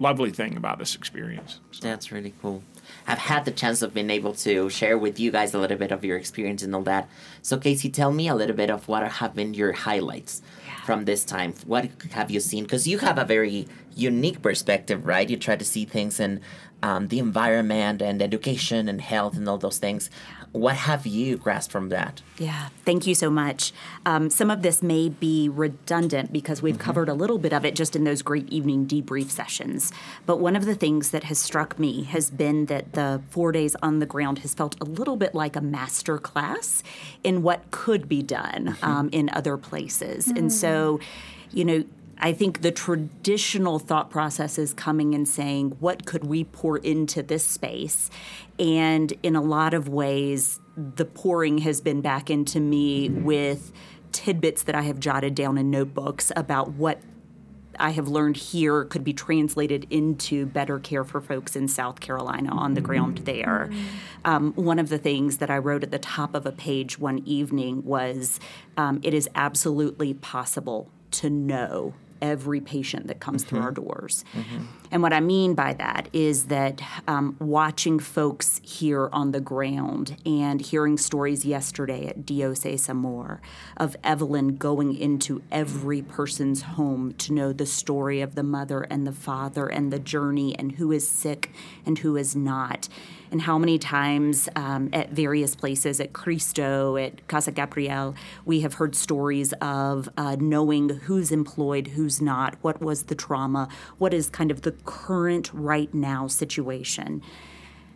lovely 0.00 0.30
thing 0.30 0.56
about 0.56 0.78
this 0.78 0.96
experience. 0.96 1.60
So. 1.70 1.86
That's 1.86 2.10
really 2.10 2.34
cool. 2.42 2.64
I've 3.06 3.18
had 3.18 3.44
the 3.44 3.50
chance 3.52 3.82
of 3.82 3.94
being 3.94 4.10
able 4.10 4.34
to 4.34 4.68
share 4.70 4.98
with 4.98 5.20
you 5.20 5.30
guys 5.30 5.54
a 5.54 5.58
little 5.58 5.76
bit 5.76 5.92
of 5.92 6.04
your 6.04 6.16
experience 6.16 6.62
and 6.62 6.74
all 6.74 6.82
that. 6.82 7.08
So, 7.42 7.58
Casey, 7.58 7.90
tell 7.90 8.10
me 8.10 8.26
a 8.26 8.34
little 8.34 8.56
bit 8.56 8.70
of 8.70 8.88
what 8.88 9.06
have 9.06 9.34
been 9.34 9.54
your 9.54 9.72
highlights 9.72 10.42
yeah. 10.66 10.84
from 10.84 11.04
this 11.04 11.24
time. 11.24 11.54
What 11.66 11.88
have 12.12 12.30
you 12.30 12.40
seen? 12.40 12.64
Because 12.64 12.88
you 12.88 12.98
have 12.98 13.18
a 13.18 13.24
very 13.24 13.68
unique 13.94 14.42
perspective, 14.42 15.06
right? 15.06 15.28
You 15.28 15.36
try 15.36 15.56
to 15.56 15.64
see 15.64 15.84
things 15.84 16.18
in 16.18 16.40
um, 16.82 17.08
the 17.08 17.18
environment 17.18 18.00
and 18.00 18.22
education 18.22 18.88
and 18.88 19.00
health 19.00 19.36
and 19.36 19.48
all 19.48 19.58
those 19.58 19.78
things. 19.78 20.10
What 20.52 20.74
have 20.74 21.06
you 21.06 21.36
grasped 21.36 21.70
from 21.70 21.90
that? 21.90 22.22
Yeah, 22.36 22.70
thank 22.84 23.06
you 23.06 23.14
so 23.14 23.30
much. 23.30 23.72
Um, 24.04 24.30
some 24.30 24.50
of 24.50 24.62
this 24.62 24.82
may 24.82 25.08
be 25.08 25.48
redundant 25.48 26.32
because 26.32 26.60
we've 26.60 26.74
mm-hmm. 26.74 26.82
covered 26.82 27.08
a 27.08 27.14
little 27.14 27.38
bit 27.38 27.52
of 27.52 27.64
it 27.64 27.76
just 27.76 27.94
in 27.94 28.02
those 28.02 28.20
great 28.22 28.48
evening 28.48 28.86
debrief 28.86 29.30
sessions. 29.30 29.92
But 30.26 30.38
one 30.38 30.56
of 30.56 30.64
the 30.64 30.74
things 30.74 31.10
that 31.10 31.24
has 31.24 31.38
struck 31.38 31.78
me 31.78 32.02
has 32.02 32.30
been 32.30 32.66
that 32.66 32.94
the 32.94 33.22
four 33.30 33.52
days 33.52 33.76
on 33.80 34.00
the 34.00 34.06
ground 34.06 34.40
has 34.40 34.52
felt 34.52 34.74
a 34.80 34.84
little 34.84 35.16
bit 35.16 35.36
like 35.36 35.54
a 35.54 35.60
master 35.60 36.18
class 36.18 36.82
in 37.22 37.42
what 37.42 37.70
could 37.70 38.08
be 38.08 38.20
done 38.20 38.70
mm-hmm. 38.70 38.84
um, 38.84 39.08
in 39.12 39.30
other 39.32 39.56
places. 39.56 40.26
Mm. 40.26 40.38
And 40.38 40.52
so, 40.52 40.98
you 41.52 41.64
know, 41.64 41.84
I 42.20 42.32
think 42.34 42.60
the 42.60 42.70
traditional 42.70 43.78
thought 43.78 44.10
process 44.10 44.58
is 44.58 44.74
coming 44.74 45.14
and 45.14 45.26
saying, 45.26 45.76
what 45.80 46.04
could 46.04 46.24
we 46.24 46.44
pour 46.44 46.76
into 46.76 47.22
this 47.22 47.44
space? 47.44 48.10
And 48.58 49.12
in 49.22 49.36
a 49.36 49.42
lot 49.42 49.72
of 49.72 49.88
ways, 49.88 50.60
the 50.76 51.06
pouring 51.06 51.58
has 51.58 51.80
been 51.80 52.02
back 52.02 52.28
into 52.30 52.60
me 52.60 53.08
with 53.08 53.72
tidbits 54.12 54.64
that 54.64 54.74
I 54.74 54.82
have 54.82 55.00
jotted 55.00 55.34
down 55.34 55.56
in 55.56 55.70
notebooks 55.70 56.30
about 56.36 56.72
what 56.72 57.00
I 57.78 57.90
have 57.90 58.08
learned 58.08 58.36
here 58.36 58.84
could 58.84 59.04
be 59.04 59.14
translated 59.14 59.86
into 59.88 60.44
better 60.44 60.78
care 60.78 61.04
for 61.04 61.22
folks 61.22 61.56
in 61.56 61.66
South 61.68 62.00
Carolina 62.00 62.50
on 62.52 62.74
the 62.74 62.82
ground 62.82 63.18
there. 63.18 63.70
Um, 64.24 64.52
one 64.52 64.78
of 64.78 64.90
the 64.90 64.98
things 64.98 65.38
that 65.38 65.48
I 65.48 65.56
wrote 65.56 65.82
at 65.82 65.90
the 65.90 65.98
top 65.98 66.34
of 66.34 66.44
a 66.44 66.52
page 66.52 66.98
one 66.98 67.22
evening 67.24 67.82
was 67.84 68.38
um, 68.76 69.00
it 69.02 69.14
is 69.14 69.30
absolutely 69.34 70.12
possible 70.12 70.90
to 71.12 71.30
know 71.30 71.94
every 72.20 72.60
patient 72.60 73.06
that 73.08 73.20
comes 73.20 73.44
through 73.44 73.60
our 73.60 73.70
doors. 73.70 74.24
And 74.90 75.02
what 75.02 75.12
I 75.12 75.20
mean 75.20 75.54
by 75.54 75.74
that 75.74 76.08
is 76.12 76.46
that 76.46 76.82
um, 77.06 77.36
watching 77.38 77.98
folks 77.98 78.60
here 78.64 79.08
on 79.12 79.30
the 79.32 79.40
ground 79.40 80.16
and 80.26 80.60
hearing 80.60 80.98
stories 80.98 81.44
yesterday 81.44 82.06
at 82.06 82.30
es 82.30 82.88
Amor 82.88 83.40
of 83.76 83.96
Evelyn 84.02 84.56
going 84.56 84.96
into 84.96 85.42
every 85.50 86.02
person's 86.02 86.62
home 86.62 87.12
to 87.18 87.32
know 87.32 87.52
the 87.52 87.66
story 87.66 88.20
of 88.20 88.34
the 88.34 88.42
mother 88.42 88.82
and 88.82 89.06
the 89.06 89.12
father 89.12 89.66
and 89.66 89.92
the 89.92 89.98
journey 89.98 90.56
and 90.58 90.72
who 90.72 90.90
is 90.92 91.06
sick 91.08 91.52
and 91.86 91.98
who 91.98 92.16
is 92.16 92.34
not 92.34 92.88
and 93.30 93.42
how 93.42 93.58
many 93.58 93.78
times 93.78 94.48
um, 94.56 94.88
at 94.92 95.10
various 95.10 95.54
places, 95.54 96.00
at 96.00 96.12
Cristo, 96.12 96.96
at 96.96 97.26
Casa 97.28 97.52
Gabriel, 97.52 98.14
we 98.44 98.60
have 98.60 98.74
heard 98.74 98.94
stories 98.94 99.52
of 99.60 100.08
uh, 100.16 100.36
knowing 100.38 100.88
who's 100.88 101.30
employed, 101.30 101.88
who's 101.88 102.20
not, 102.20 102.56
what 102.62 102.80
was 102.80 103.04
the 103.04 103.14
trauma, 103.14 103.68
what 103.98 104.12
is 104.12 104.28
kind 104.30 104.50
of 104.50 104.62
the 104.62 104.72
current 104.84 105.50
right 105.52 105.92
now 105.94 106.26
situation. 106.26 107.22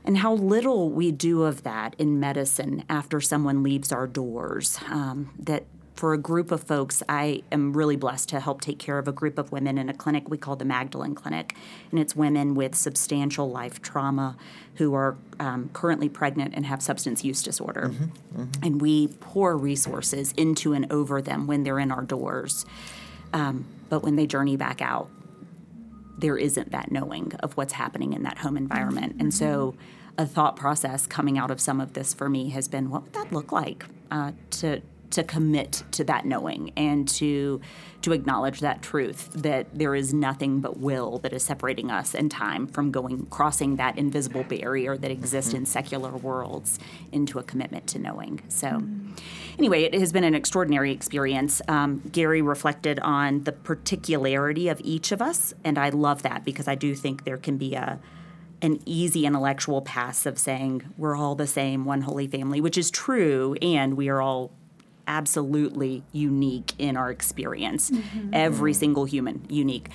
And 0.05 0.19
how 0.19 0.35
little 0.35 0.91
we 0.91 1.11
do 1.11 1.45
of 1.45 1.63
that 1.63 1.97
in 1.99 2.21
medicine 2.21 2.85
after 2.89 3.21
someone 3.21 3.63
leaves 3.63 3.91
our 3.91 4.07
doors. 4.07 4.79
Um, 4.91 5.31
that 5.39 5.65
for 5.95 6.13
a 6.13 6.19
group 6.19 6.51
of 6.51 6.63
folks, 6.63 7.03
I 7.09 7.43
am 7.53 7.73
really 7.73 7.97
blessed 7.97 8.29
to 8.31 8.41
help 8.41 8.61
take 8.61 8.79
care 8.79 8.99
of 8.99 9.07
a 9.07 9.13
group 9.13 9.39
of 9.39 9.53
women 9.53 9.79
in 9.79 9.89
a 9.89 9.95
clinic 9.95 10.29
we 10.29 10.37
call 10.37 10.57
the 10.57 10.65
Magdalene 10.65 11.15
Clinic. 11.15 11.55
And 11.91 12.01
it's 12.01 12.17
women 12.17 12.55
with 12.55 12.75
substantial 12.75 13.49
life 13.49 13.81
trauma 13.81 14.37
who 14.75 14.95
are 14.95 15.17
um, 15.39 15.71
currently 15.73 16.09
pregnant 16.09 16.55
and 16.55 16.67
have 16.67 16.83
substance 16.83 17.23
use 17.23 17.43
disorder. 17.43 17.93
And 18.63 18.81
we 18.81 19.09
pour 19.21 19.57
resources 19.57 20.33
into 20.37 20.73
and 20.73 20.91
over 20.93 21.23
them 21.23 21.47
when 21.47 21.63
they're 21.63 21.79
in 21.79 21.93
our 21.93 22.03
doors. 22.03 22.67
Um, 23.33 23.65
but 23.89 24.03
when 24.03 24.17
they 24.17 24.27
journey 24.27 24.57
back 24.57 24.83
out, 24.83 25.09
there 26.19 26.37
isn't 26.37 26.73
that 26.73 26.91
knowing 26.91 27.33
of 27.41 27.57
what's 27.57 27.75
happening 27.75 28.13
in 28.15 28.25
that 28.25 28.39
home 28.39 28.57
environment. 28.57 29.17
And 29.21 29.33
so, 29.33 29.75
a 30.17 30.25
thought 30.25 30.55
process 30.55 31.09
coming 31.09 31.39
out 31.39 31.51
of 31.51 31.61
some 31.61 31.81
of 31.81 31.95
this 31.95 32.15
for 32.15 32.29
me 32.29 32.51
has 32.51 32.69
been 32.69 32.89
what 32.89 33.03
would 33.03 33.13
that 33.15 33.33
look 33.33 33.51
like 33.51 33.85
uh, 34.13 34.31
to 34.51 34.81
to 35.15 35.25
commit 35.25 35.83
to 35.93 36.05
that 36.05 36.25
knowing 36.25 36.73
and 36.77 37.09
to 37.09 37.61
to 38.03 38.13
acknowledge 38.13 38.61
that 38.61 38.83
truth 38.83 39.31
that 39.33 39.67
there 39.73 39.95
is 39.95 40.13
nothing 40.13 40.61
but 40.61 40.79
will 40.79 41.19
that 41.19 41.33
is 41.33 41.43
separating 41.43 41.91
us 41.91 42.15
and 42.15 42.31
time 42.31 42.67
from 42.67 42.91
going 42.91 43.25
crossing 43.27 43.77
that 43.77 43.97
invisible 43.97 44.45
barrier 44.45 44.97
that 44.97 45.11
exists 45.11 45.55
in 45.55 45.65
secular 45.65 46.11
worlds 46.11 46.79
into 47.13 47.39
a 47.39 47.43
commitment 47.43 47.87
to 47.87 47.99
knowing. 47.99 48.43
So 48.49 48.83
anyway 49.59 49.85
it 49.85 49.95
has 49.95 50.13
been 50.13 50.25
an 50.25 50.35
extraordinary 50.35 50.93
experience. 50.93 51.63
Um, 51.69 52.03
gary 52.13 52.43
reflected 52.43 52.99
on 53.01 53.45
the 53.45 53.53
particularity 53.53 54.69
of 54.69 54.81
each 54.85 55.13
of 55.13 55.23
us 55.23 55.55
and 55.65 55.79
i 55.79 55.89
love 55.89 56.23
that 56.23 56.45
because 56.45 56.69
i 56.69 56.75
do 56.75 56.95
think 56.95 57.25
there 57.25 57.39
can 57.39 57.57
be 57.57 57.75
a 57.75 57.99
an 58.65 58.81
easy 58.87 59.27
intellectual 59.27 59.83
pass 59.83 60.25
of 60.25 60.39
saying 60.39 60.83
we're 60.97 61.15
all 61.15 61.35
the 61.35 61.47
same, 61.47 61.85
one 61.85 62.01
holy 62.01 62.27
family, 62.27 62.63
which 62.63 62.79
is 62.79 62.91
true, 62.91 63.55
and 63.61 63.95
we 63.95 64.09
are 64.09 64.23
all 64.23 64.53
absolutely 65.07 66.03
unique 66.13 66.73
in 66.79 66.97
our 66.97 67.11
experience. 67.11 67.91
Every 68.33 68.73
single 68.73 69.05
human 69.05 69.45
unique. 69.49 69.89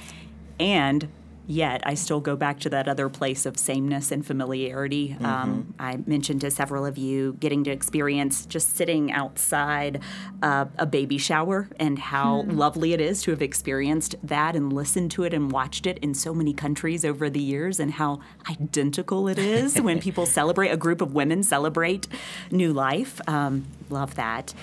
And 0.60 1.10
yet, 1.50 1.82
I 1.84 1.96
still 1.96 2.20
go 2.20 2.36
back 2.36 2.60
to 2.60 2.70
that 2.70 2.88
other 2.88 3.10
place 3.10 3.48
of 3.48 3.58
sameness 3.58 4.12
and 4.12 4.24
familiarity. 4.24 5.18
Um, 5.22 5.74
I 5.80 5.98
mentioned 6.06 6.42
to 6.42 6.51
several 6.51 6.86
of 6.86 6.98
you 6.98 7.38
getting 7.39 7.63
to 7.63 7.72
experience 7.72 8.46
just 8.46 8.75
sitting 8.75 9.12
outside 9.12 10.00
uh, 10.44 10.66
a 10.78 10.86
baby 10.86 11.18
shower 11.18 11.68
and 11.80 11.98
how 11.98 12.44
lovely 12.44 12.94
it 12.94 13.01
is 13.01 13.24
to 13.24 13.32
have 13.32 13.42
experienced 13.42 14.16
that 14.22 14.56
and 14.56 14.72
listened 14.72 15.10
to 15.12 15.24
it 15.24 15.34
and 15.34 15.51
watched 15.51 15.88
it 15.88 15.98
in 16.00 16.13
so 16.13 16.36
many 16.36 16.54
countries 16.54 17.04
over 17.04 17.32
the 17.32 17.42
years 17.42 17.80
and 17.80 17.94
how 17.94 18.20
identical 18.48 19.28
it 19.28 19.39
is 19.39 19.82
when 19.82 20.00
people 20.08 20.28
celebrate, 20.28 20.70
a 20.70 20.78
group 20.78 21.01
of 21.01 21.16
women 21.16 21.42
celebrate 21.42 22.08
new 22.51 22.72
life. 22.72 23.20
Um, 23.28 23.66
love 23.89 24.13
that. 24.16 24.54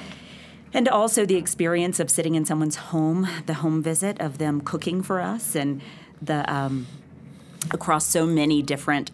And 0.77 0.91
also 0.91 1.25
the 1.25 1.37
experience 1.37 2.01
of 2.01 2.11
sitting 2.11 2.35
in 2.35 2.45
someone's 2.45 2.77
home, 2.77 3.27
the 3.47 3.55
home 3.55 3.83
visit 3.83 4.21
of 4.21 4.37
them 4.37 4.61
cooking 4.61 5.03
for 5.03 5.23
us, 5.23 5.57
and 5.57 5.81
the 6.21 6.45
um, 6.53 6.87
across 7.71 8.07
so 8.07 8.27
many 8.27 8.61
different 8.61 9.11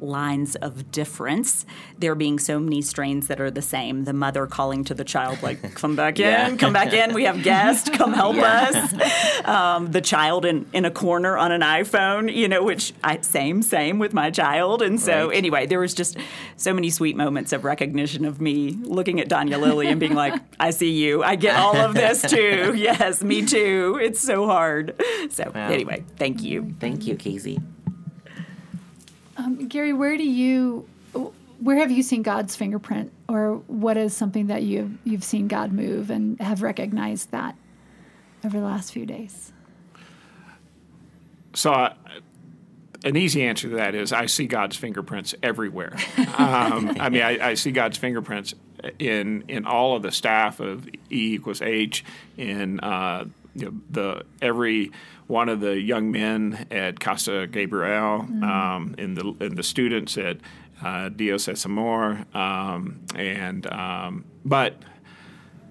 lines 0.00 0.56
of 0.56 0.90
difference, 0.90 1.66
there 1.98 2.14
being 2.14 2.38
so 2.38 2.58
many 2.58 2.82
strains 2.82 3.26
that 3.28 3.40
are 3.40 3.50
the 3.50 3.62
same. 3.62 4.04
The 4.04 4.12
mother 4.12 4.46
calling 4.46 4.84
to 4.84 4.94
the 4.94 5.04
child, 5.04 5.42
like, 5.42 5.74
come 5.74 5.96
back 5.96 6.18
in, 6.20 6.56
come 6.58 6.72
back 6.72 6.92
in, 6.92 7.12
we 7.14 7.24
have 7.24 7.42
guests, 7.42 7.88
come 7.90 8.12
help 8.12 8.36
us. 8.36 8.94
Um, 9.44 9.90
the 9.92 10.00
child 10.00 10.44
in, 10.44 10.66
in 10.72 10.84
a 10.84 10.90
corner 10.90 11.36
on 11.36 11.52
an 11.52 11.60
iPhone, 11.60 12.32
you 12.34 12.48
know, 12.48 12.62
which 12.62 12.92
I 13.04 13.20
same, 13.20 13.62
same 13.62 13.98
with 13.98 14.12
my 14.12 14.30
child. 14.30 14.82
And 14.82 15.00
so, 15.00 15.28
Right. 15.28 15.36
anyway, 15.36 15.66
there 15.66 15.80
was 15.80 15.92
just 15.94 16.16
so 16.56 16.72
many 16.72 16.90
sweet 16.90 17.16
moments 17.16 17.52
of 17.52 17.64
recognition 17.64 18.24
of 18.24 18.40
me 18.40 18.70
looking 18.82 19.20
at 19.20 19.28
Danya 19.28 19.60
Lily 19.60 19.88
and 19.88 20.00
being 20.00 20.14
like, 20.14 20.34
I 20.58 20.70
see 20.70 20.90
you. 20.92 21.22
I 21.22 21.36
get 21.36 21.56
all 21.56 21.76
of 21.76 21.94
this 21.94 22.22
too. 22.22 22.74
Yes, 22.80 23.22
me 23.22 23.44
too. 23.44 23.98
It's 24.00 24.20
so 24.20 24.46
hard. 24.46 24.94
So, 25.30 25.50
Wow. 25.54 25.68
anyway, 25.70 26.04
thank 26.16 26.42
you. 26.42 26.74
Thank 26.80 27.06
you, 27.06 27.16
Casey. 27.16 27.58
Um, 29.40 29.68
Gary, 29.68 29.92
where 29.92 30.16
do 30.18 30.24
you, 30.24 30.86
where 31.60 31.76
have 31.78 31.90
you 31.90 32.02
seen 32.02 32.22
God's 32.22 32.56
fingerprint, 32.56 33.10
or 33.28 33.56
what 33.68 33.96
is 33.96 34.14
something 34.14 34.48
that 34.48 34.62
you've 34.64 34.98
you've 35.04 35.24
seen 35.24 35.48
God 35.48 35.72
move 35.72 36.10
and 36.10 36.38
have 36.40 36.62
recognized 36.62 37.30
that 37.30 37.56
over 38.44 38.58
the 38.58 38.66
last 38.66 38.92
few 38.92 39.06
days? 39.06 39.52
So, 41.54 41.72
I, 41.72 41.94
an 43.02 43.16
easy 43.16 43.42
answer 43.42 43.70
to 43.70 43.76
that 43.76 43.94
is 43.94 44.12
I 44.12 44.26
see 44.26 44.46
God's 44.46 44.76
fingerprints 44.76 45.34
everywhere. 45.42 45.96
um, 46.36 46.96
I 47.00 47.08
mean, 47.08 47.22
I, 47.22 47.50
I 47.50 47.54
see 47.54 47.72
God's 47.72 47.96
fingerprints 47.96 48.54
in 48.98 49.44
in 49.48 49.64
all 49.64 49.96
of 49.96 50.02
the 50.02 50.12
staff 50.12 50.60
of 50.60 50.86
E 50.86 51.34
equals 51.34 51.62
H, 51.62 52.04
in 52.36 52.78
uh, 52.80 53.24
you 53.54 53.66
know, 53.66 53.80
the 53.90 54.24
every 54.42 54.92
one 55.26 55.48
of 55.48 55.60
the 55.60 55.80
young 55.80 56.10
men 56.10 56.66
at 56.70 57.00
Casa 57.00 57.46
Gabriel, 57.46 58.20
um, 58.42 58.94
in 58.98 59.14
the 59.14 59.34
in 59.40 59.54
the 59.54 59.62
students 59.62 60.18
at 60.18 60.38
uh, 60.82 61.08
Dios 61.08 61.48
es 61.48 61.64
Amor, 61.64 62.24
um, 62.34 63.00
and 63.14 63.66
um, 63.72 64.24
but 64.44 64.82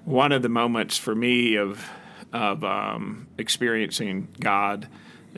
one 0.05 0.31
of 0.31 0.41
the 0.41 0.49
moments 0.49 0.97
for 0.97 1.15
me 1.15 1.55
of 1.55 1.83
of 2.31 2.63
um, 2.63 3.27
experiencing 3.37 4.27
God 4.39 4.87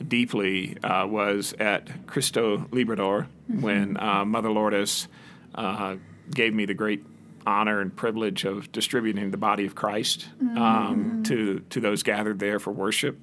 deeply 0.08 0.76
uh, 0.82 1.06
was 1.06 1.54
at 1.58 2.06
Cristo 2.06 2.58
Liberador 2.70 3.28
when 3.48 3.96
uh, 3.98 4.24
Mother 4.24 4.50
Lourdes 4.50 5.08
uh, 5.54 5.96
gave 6.34 6.54
me 6.54 6.64
the 6.64 6.74
great 6.74 7.04
honor 7.46 7.80
and 7.80 7.94
privilege 7.94 8.44
of 8.44 8.70
distributing 8.72 9.30
the 9.30 9.36
body 9.36 9.66
of 9.66 9.74
Christ 9.74 10.28
um, 10.56 11.22
to 11.24 11.60
to 11.70 11.80
those 11.80 12.02
gathered 12.02 12.38
there 12.38 12.58
for 12.58 12.72
worship, 12.72 13.18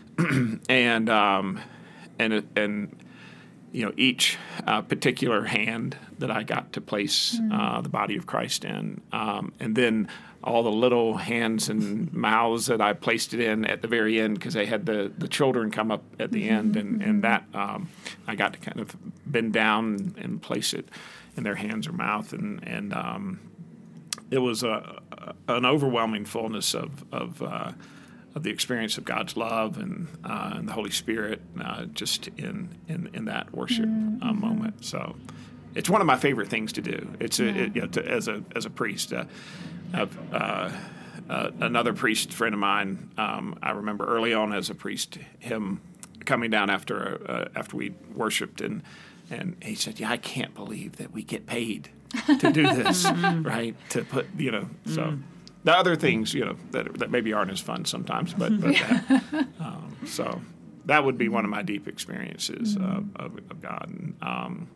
and 0.68 1.08
um, 1.08 1.60
and 2.18 2.46
and 2.56 2.96
you 3.72 3.84
know 3.84 3.92
each 3.96 4.38
uh, 4.66 4.82
particular 4.82 5.44
hand 5.44 5.96
that 6.18 6.30
I 6.30 6.42
got 6.42 6.72
to 6.74 6.80
place 6.80 7.38
uh, 7.52 7.80
the 7.80 7.88
body 7.88 8.16
of 8.16 8.26
Christ 8.26 8.64
in, 8.64 9.00
um, 9.12 9.52
and 9.58 9.74
then 9.74 10.08
all 10.44 10.62
the 10.62 10.70
little 10.70 11.16
hands 11.16 11.70
and 11.70 12.12
mouths 12.12 12.66
that 12.66 12.80
I 12.80 12.92
placed 12.92 13.32
it 13.32 13.40
in 13.40 13.64
at 13.64 13.80
the 13.80 13.88
very 13.88 14.20
end 14.20 14.34
because 14.34 14.52
they 14.52 14.66
had 14.66 14.84
the, 14.84 15.10
the 15.16 15.26
children 15.26 15.70
come 15.70 15.90
up 15.90 16.04
at 16.20 16.30
the 16.30 16.48
end, 16.48 16.76
and 16.76 17.02
and 17.02 17.24
that 17.24 17.44
um, 17.54 17.88
I 18.26 18.34
got 18.34 18.52
to 18.52 18.58
kind 18.58 18.80
of 18.80 18.96
bend 19.26 19.52
down 19.52 20.14
and 20.18 20.40
place 20.40 20.72
it 20.72 20.88
in 21.36 21.42
their 21.42 21.54
hands 21.54 21.86
or 21.86 21.92
mouth, 21.92 22.32
and 22.32 22.66
and 22.66 22.92
um, 22.92 23.40
it 24.30 24.38
was 24.38 24.62
a, 24.62 25.00
an 25.48 25.64
overwhelming 25.64 26.24
fullness 26.24 26.74
of 26.74 27.04
of, 27.12 27.42
uh, 27.42 27.72
of 28.34 28.42
the 28.42 28.50
experience 28.50 28.98
of 28.98 29.04
God's 29.04 29.36
love 29.36 29.78
and 29.78 30.08
uh, 30.24 30.52
and 30.54 30.68
the 30.68 30.72
Holy 30.72 30.90
Spirit 30.90 31.40
uh, 31.62 31.84
just 31.86 32.28
in 32.36 32.76
in, 32.88 33.10
in 33.14 33.24
that 33.26 33.52
worship 33.54 33.86
uh, 33.86 34.32
moment. 34.32 34.84
So 34.84 35.16
it's 35.74 35.90
one 35.90 36.00
of 36.00 36.06
my 36.06 36.16
favorite 36.16 36.48
things 36.48 36.72
to 36.74 36.82
do. 36.82 37.08
It's 37.20 37.40
a, 37.40 37.46
it, 37.46 37.76
you 37.76 37.82
know, 37.82 37.88
to, 37.88 38.06
as 38.06 38.28
a 38.28 38.42
as 38.54 38.66
a 38.66 38.70
priest. 38.70 39.12
Uh, 39.12 39.24
uh, 39.92 40.70
uh, 41.30 41.50
another 41.60 41.94
priest 41.94 42.32
friend 42.32 42.54
of 42.54 42.58
mine. 42.60 43.10
Um, 43.16 43.58
I 43.62 43.70
remember 43.70 44.04
early 44.04 44.34
on 44.34 44.52
as 44.52 44.68
a 44.68 44.74
priest, 44.74 45.18
him 45.38 45.80
coming 46.26 46.50
down 46.50 46.68
after 46.68 47.20
uh, 47.28 47.48
after 47.58 47.76
we 47.76 47.94
worshipped 48.14 48.60
and. 48.60 48.82
And 49.30 49.56
he 49.62 49.74
said, 49.74 49.98
"Yeah, 49.98 50.10
I 50.10 50.16
can't 50.16 50.54
believe 50.54 50.96
that 50.96 51.12
we 51.12 51.22
get 51.22 51.46
paid 51.46 51.90
to 52.26 52.52
do 52.52 52.62
this, 52.74 53.04
right? 53.04 53.74
To 53.90 54.04
put, 54.04 54.26
you 54.36 54.50
know, 54.50 54.68
so 54.86 55.18
the 55.64 55.72
other 55.72 55.96
things, 55.96 56.34
you 56.34 56.44
know, 56.44 56.56
that, 56.70 56.98
that 56.98 57.10
maybe 57.10 57.32
aren't 57.32 57.50
as 57.50 57.60
fun 57.60 57.84
sometimes, 57.84 58.34
but, 58.34 58.60
but 58.60 58.74
that, 58.74 59.46
um, 59.60 59.96
so 60.06 60.40
that 60.84 61.04
would 61.04 61.16
be 61.16 61.28
one 61.28 61.44
of 61.44 61.50
my 61.50 61.62
deep 61.62 61.88
experiences 61.88 62.76
of, 62.76 63.08
of, 63.16 63.36
of 63.50 63.60
God. 63.60 63.88
And, 63.88 64.14
um, 64.20 64.68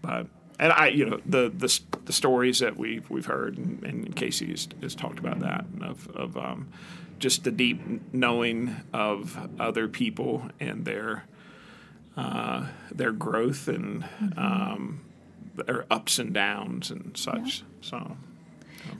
but 0.00 0.26
and 0.58 0.72
I, 0.72 0.88
you 0.88 1.04
know, 1.04 1.20
the 1.26 1.52
the, 1.54 1.80
the 2.06 2.12
stories 2.12 2.60
that 2.60 2.76
we've 2.76 3.08
we've 3.10 3.26
heard, 3.26 3.58
and, 3.58 3.84
and 3.84 4.16
Casey 4.16 4.50
has, 4.50 4.68
has 4.80 4.94
talked 4.94 5.18
about 5.18 5.40
that 5.40 5.66
of 5.82 6.08
of 6.16 6.36
um, 6.36 6.68
just 7.18 7.44
the 7.44 7.50
deep 7.50 7.80
knowing 8.12 8.76
of 8.92 9.38
other 9.60 9.88
people 9.88 10.48
and 10.58 10.84
their 10.84 11.24
uh, 12.16 12.66
their 12.92 13.12
growth 13.12 13.68
and 13.68 14.02
Mm-hmm. 14.20 14.38
um, 14.38 15.00
their 15.66 15.86
ups 15.90 16.18
and 16.18 16.34
downs 16.34 16.90
and 16.90 17.16
such. 17.16 17.64
So. 17.80 18.16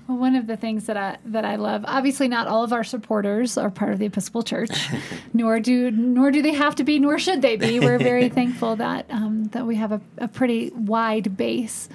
Well, 0.09 0.17
one 0.19 0.35
of 0.35 0.47
the 0.47 0.57
things 0.57 0.87
that 0.87 0.97
I 0.97 1.19
that 1.27 1.45
I 1.45 1.57
love, 1.57 1.85
obviously, 1.87 2.29
not 2.29 2.49
all 2.49 2.65
of 2.65 2.73
our 2.73 2.83
supporters 2.83 3.57
are 3.59 3.71
part 3.71 3.93
of 3.93 3.99
the 3.99 4.07
Episcopal 4.07 4.43
Church, 4.43 4.71
nor 5.35 5.61
do 5.61 5.91
nor 5.91 6.31
do 6.31 6.43
they 6.43 6.55
have 6.55 6.75
to 6.77 6.85
be, 6.85 6.99
nor 6.99 7.19
should 7.19 7.43
they 7.43 7.57
be. 7.57 7.79
We're 7.79 7.99
very 7.99 8.29
thankful 8.41 8.77
that 8.77 9.07
um, 9.11 9.45
that 9.53 9.67
we 9.67 9.77
have 9.77 9.93
a, 9.93 10.01
a 10.19 10.29
pretty 10.29 10.71
wide 10.71 11.37
base. 11.37 11.89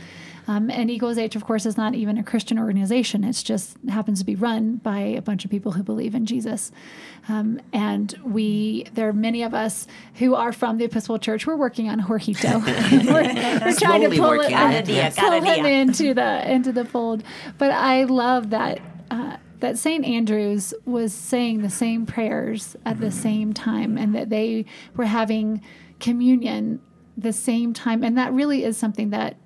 Um, 0.51 0.69
and 0.69 0.91
Equals 0.91 1.17
H, 1.17 1.37
of 1.37 1.45
course, 1.45 1.65
is 1.65 1.77
not 1.77 1.95
even 1.95 2.17
a 2.17 2.23
Christian 2.23 2.59
organization. 2.59 3.23
It's 3.23 3.41
just 3.41 3.77
happens 3.87 4.19
to 4.19 4.25
be 4.25 4.35
run 4.35 4.75
by 4.75 4.99
a 4.99 5.21
bunch 5.21 5.45
of 5.45 5.51
people 5.51 5.71
who 5.71 5.81
believe 5.81 6.13
in 6.13 6.25
Jesus. 6.25 6.73
Um, 7.29 7.61
and 7.71 8.13
we, 8.21 8.85
there 8.93 9.07
are 9.07 9.13
many 9.13 9.43
of 9.43 9.53
us 9.53 9.87
who 10.15 10.35
are 10.35 10.51
from 10.51 10.77
the 10.77 10.83
Episcopal 10.83 11.19
Church. 11.19 11.47
We're 11.47 11.55
working 11.55 11.87
on 11.87 12.01
Jorgito. 12.01 12.61
we're, 12.65 13.65
we're 13.65 13.75
trying 13.75 14.01
to 14.01 14.17
pull, 14.17 14.41
it, 14.41 14.51
it, 14.51 14.53
Idea, 14.53 15.13
pull 15.15 15.31
him 15.31 15.65
into 15.65 16.13
the 16.13 16.51
into 16.51 16.73
the 16.73 16.83
fold. 16.83 17.23
But 17.57 17.71
I 17.71 18.03
love 18.03 18.49
that 18.49 18.81
uh, 19.09 19.37
that 19.61 19.77
St. 19.77 20.03
Andrews 20.03 20.73
was 20.83 21.13
saying 21.13 21.61
the 21.61 21.69
same 21.69 22.05
prayers 22.05 22.75
at 22.85 22.99
the 22.99 23.11
same 23.11 23.53
time, 23.53 23.97
and 23.97 24.13
that 24.15 24.29
they 24.29 24.65
were 24.97 25.05
having 25.05 25.61
communion 26.01 26.81
the 27.15 27.31
same 27.31 27.71
time, 27.71 28.03
and 28.03 28.17
that 28.17 28.33
really 28.33 28.65
is 28.65 28.75
something 28.75 29.11
that 29.11 29.37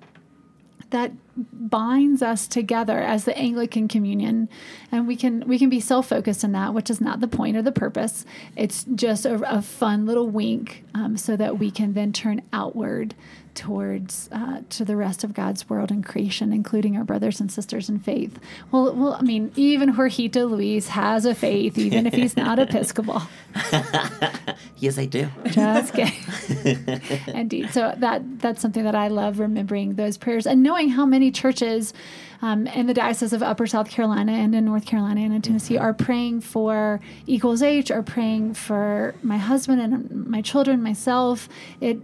that 0.90 1.12
binds 1.36 2.22
us 2.22 2.46
together 2.46 2.98
as 2.98 3.24
the 3.24 3.36
Anglican 3.36 3.88
communion. 3.88 4.48
And 4.92 5.06
we 5.06 5.16
can 5.16 5.46
we 5.46 5.58
can 5.58 5.68
be 5.68 5.80
self-focused 5.80 6.44
in 6.44 6.52
that 6.52 6.74
which 6.74 6.90
is 6.90 7.00
not 7.00 7.20
the 7.20 7.28
point 7.28 7.56
or 7.56 7.62
the 7.62 7.72
purpose. 7.72 8.24
It's 8.56 8.84
just 8.94 9.26
a, 9.26 9.34
a 9.56 9.62
fun 9.62 10.06
little 10.06 10.28
wink 10.28 10.84
um, 10.94 11.16
so 11.16 11.36
that 11.36 11.58
we 11.58 11.70
can 11.70 11.92
then 11.94 12.12
turn 12.12 12.42
outward 12.52 13.14
towards 13.56 14.28
uh, 14.32 14.60
to 14.70 14.84
the 14.84 14.96
rest 14.96 15.24
of 15.24 15.34
God's 15.34 15.68
world 15.68 15.90
and 15.90 16.04
creation 16.04 16.52
including 16.52 16.96
our 16.96 17.04
brothers 17.04 17.40
and 17.40 17.50
sisters 17.50 17.88
in 17.88 17.98
faith 17.98 18.38
well 18.70 18.92
well 18.94 19.14
I 19.14 19.22
mean 19.22 19.50
even 19.56 19.94
Jorgito 19.94 20.48
Luis 20.48 20.88
has 20.88 21.24
a 21.24 21.34
faith 21.34 21.78
even 21.78 22.06
if 22.06 22.14
he's 22.14 22.36
not 22.36 22.58
Episcopal 22.58 23.22
Yes, 24.78 24.98
I 24.98 25.06
do. 25.06 25.28
just 25.46 25.94
kidding. 26.64 27.00
Indeed. 27.28 27.70
So 27.70 27.94
that 27.96 28.40
that's 28.40 28.60
something 28.60 28.84
that 28.84 28.94
I 28.94 29.08
love 29.08 29.38
remembering 29.38 29.94
those 29.94 30.18
prayers 30.18 30.46
and 30.46 30.62
knowing 30.62 30.90
how 30.90 31.06
many 31.06 31.30
churches 31.30 31.94
um, 32.42 32.66
in 32.66 32.86
the 32.86 32.92
diocese 32.94 33.32
of 33.32 33.42
Upper 33.42 33.66
South 33.66 33.88
Carolina 33.88 34.32
and 34.32 34.54
in 34.54 34.66
North 34.66 34.84
Carolina 34.84 35.22
and 35.22 35.34
in 35.34 35.40
Tennessee 35.40 35.78
are 35.78 35.94
praying 35.94 36.42
for 36.42 37.00
equals 37.26 37.62
H, 37.62 37.90
are 37.90 38.02
praying 38.02 38.54
for 38.54 39.14
my 39.22 39.38
husband 39.38 39.80
and 39.80 40.26
my 40.26 40.42
children, 40.42 40.82
myself. 40.82 41.48
It. 41.80 42.00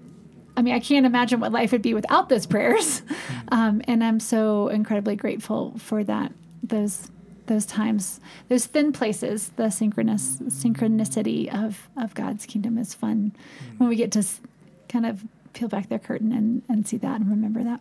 I 0.56 0.62
mean, 0.62 0.74
I 0.74 0.80
can't 0.80 1.06
imagine 1.06 1.40
what 1.40 1.52
life 1.52 1.72
would 1.72 1.82
be 1.82 1.94
without 1.94 2.28
those 2.28 2.46
prayers, 2.46 3.02
um, 3.48 3.82
and 3.86 4.02
I'm 4.04 4.20
so 4.20 4.68
incredibly 4.68 5.16
grateful 5.16 5.74
for 5.78 6.04
that. 6.04 6.32
Those 6.62 7.10
those 7.46 7.66
times, 7.66 8.20
those 8.48 8.66
thin 8.66 8.92
places, 8.92 9.50
the 9.56 9.70
synchronous 9.70 10.38
synchronicity 10.38 11.52
of 11.52 11.88
of 11.96 12.14
God's 12.14 12.46
kingdom 12.46 12.78
is 12.78 12.94
fun 12.94 13.32
when 13.78 13.88
we 13.88 13.96
get 13.96 14.12
to 14.12 14.24
kind 14.88 15.06
of 15.06 15.24
peel 15.52 15.68
back 15.68 15.88
their 15.88 15.98
curtain 15.98 16.32
and 16.32 16.62
and 16.68 16.86
see 16.86 16.98
that 16.98 17.20
and 17.20 17.30
remember 17.30 17.64
that. 17.64 17.80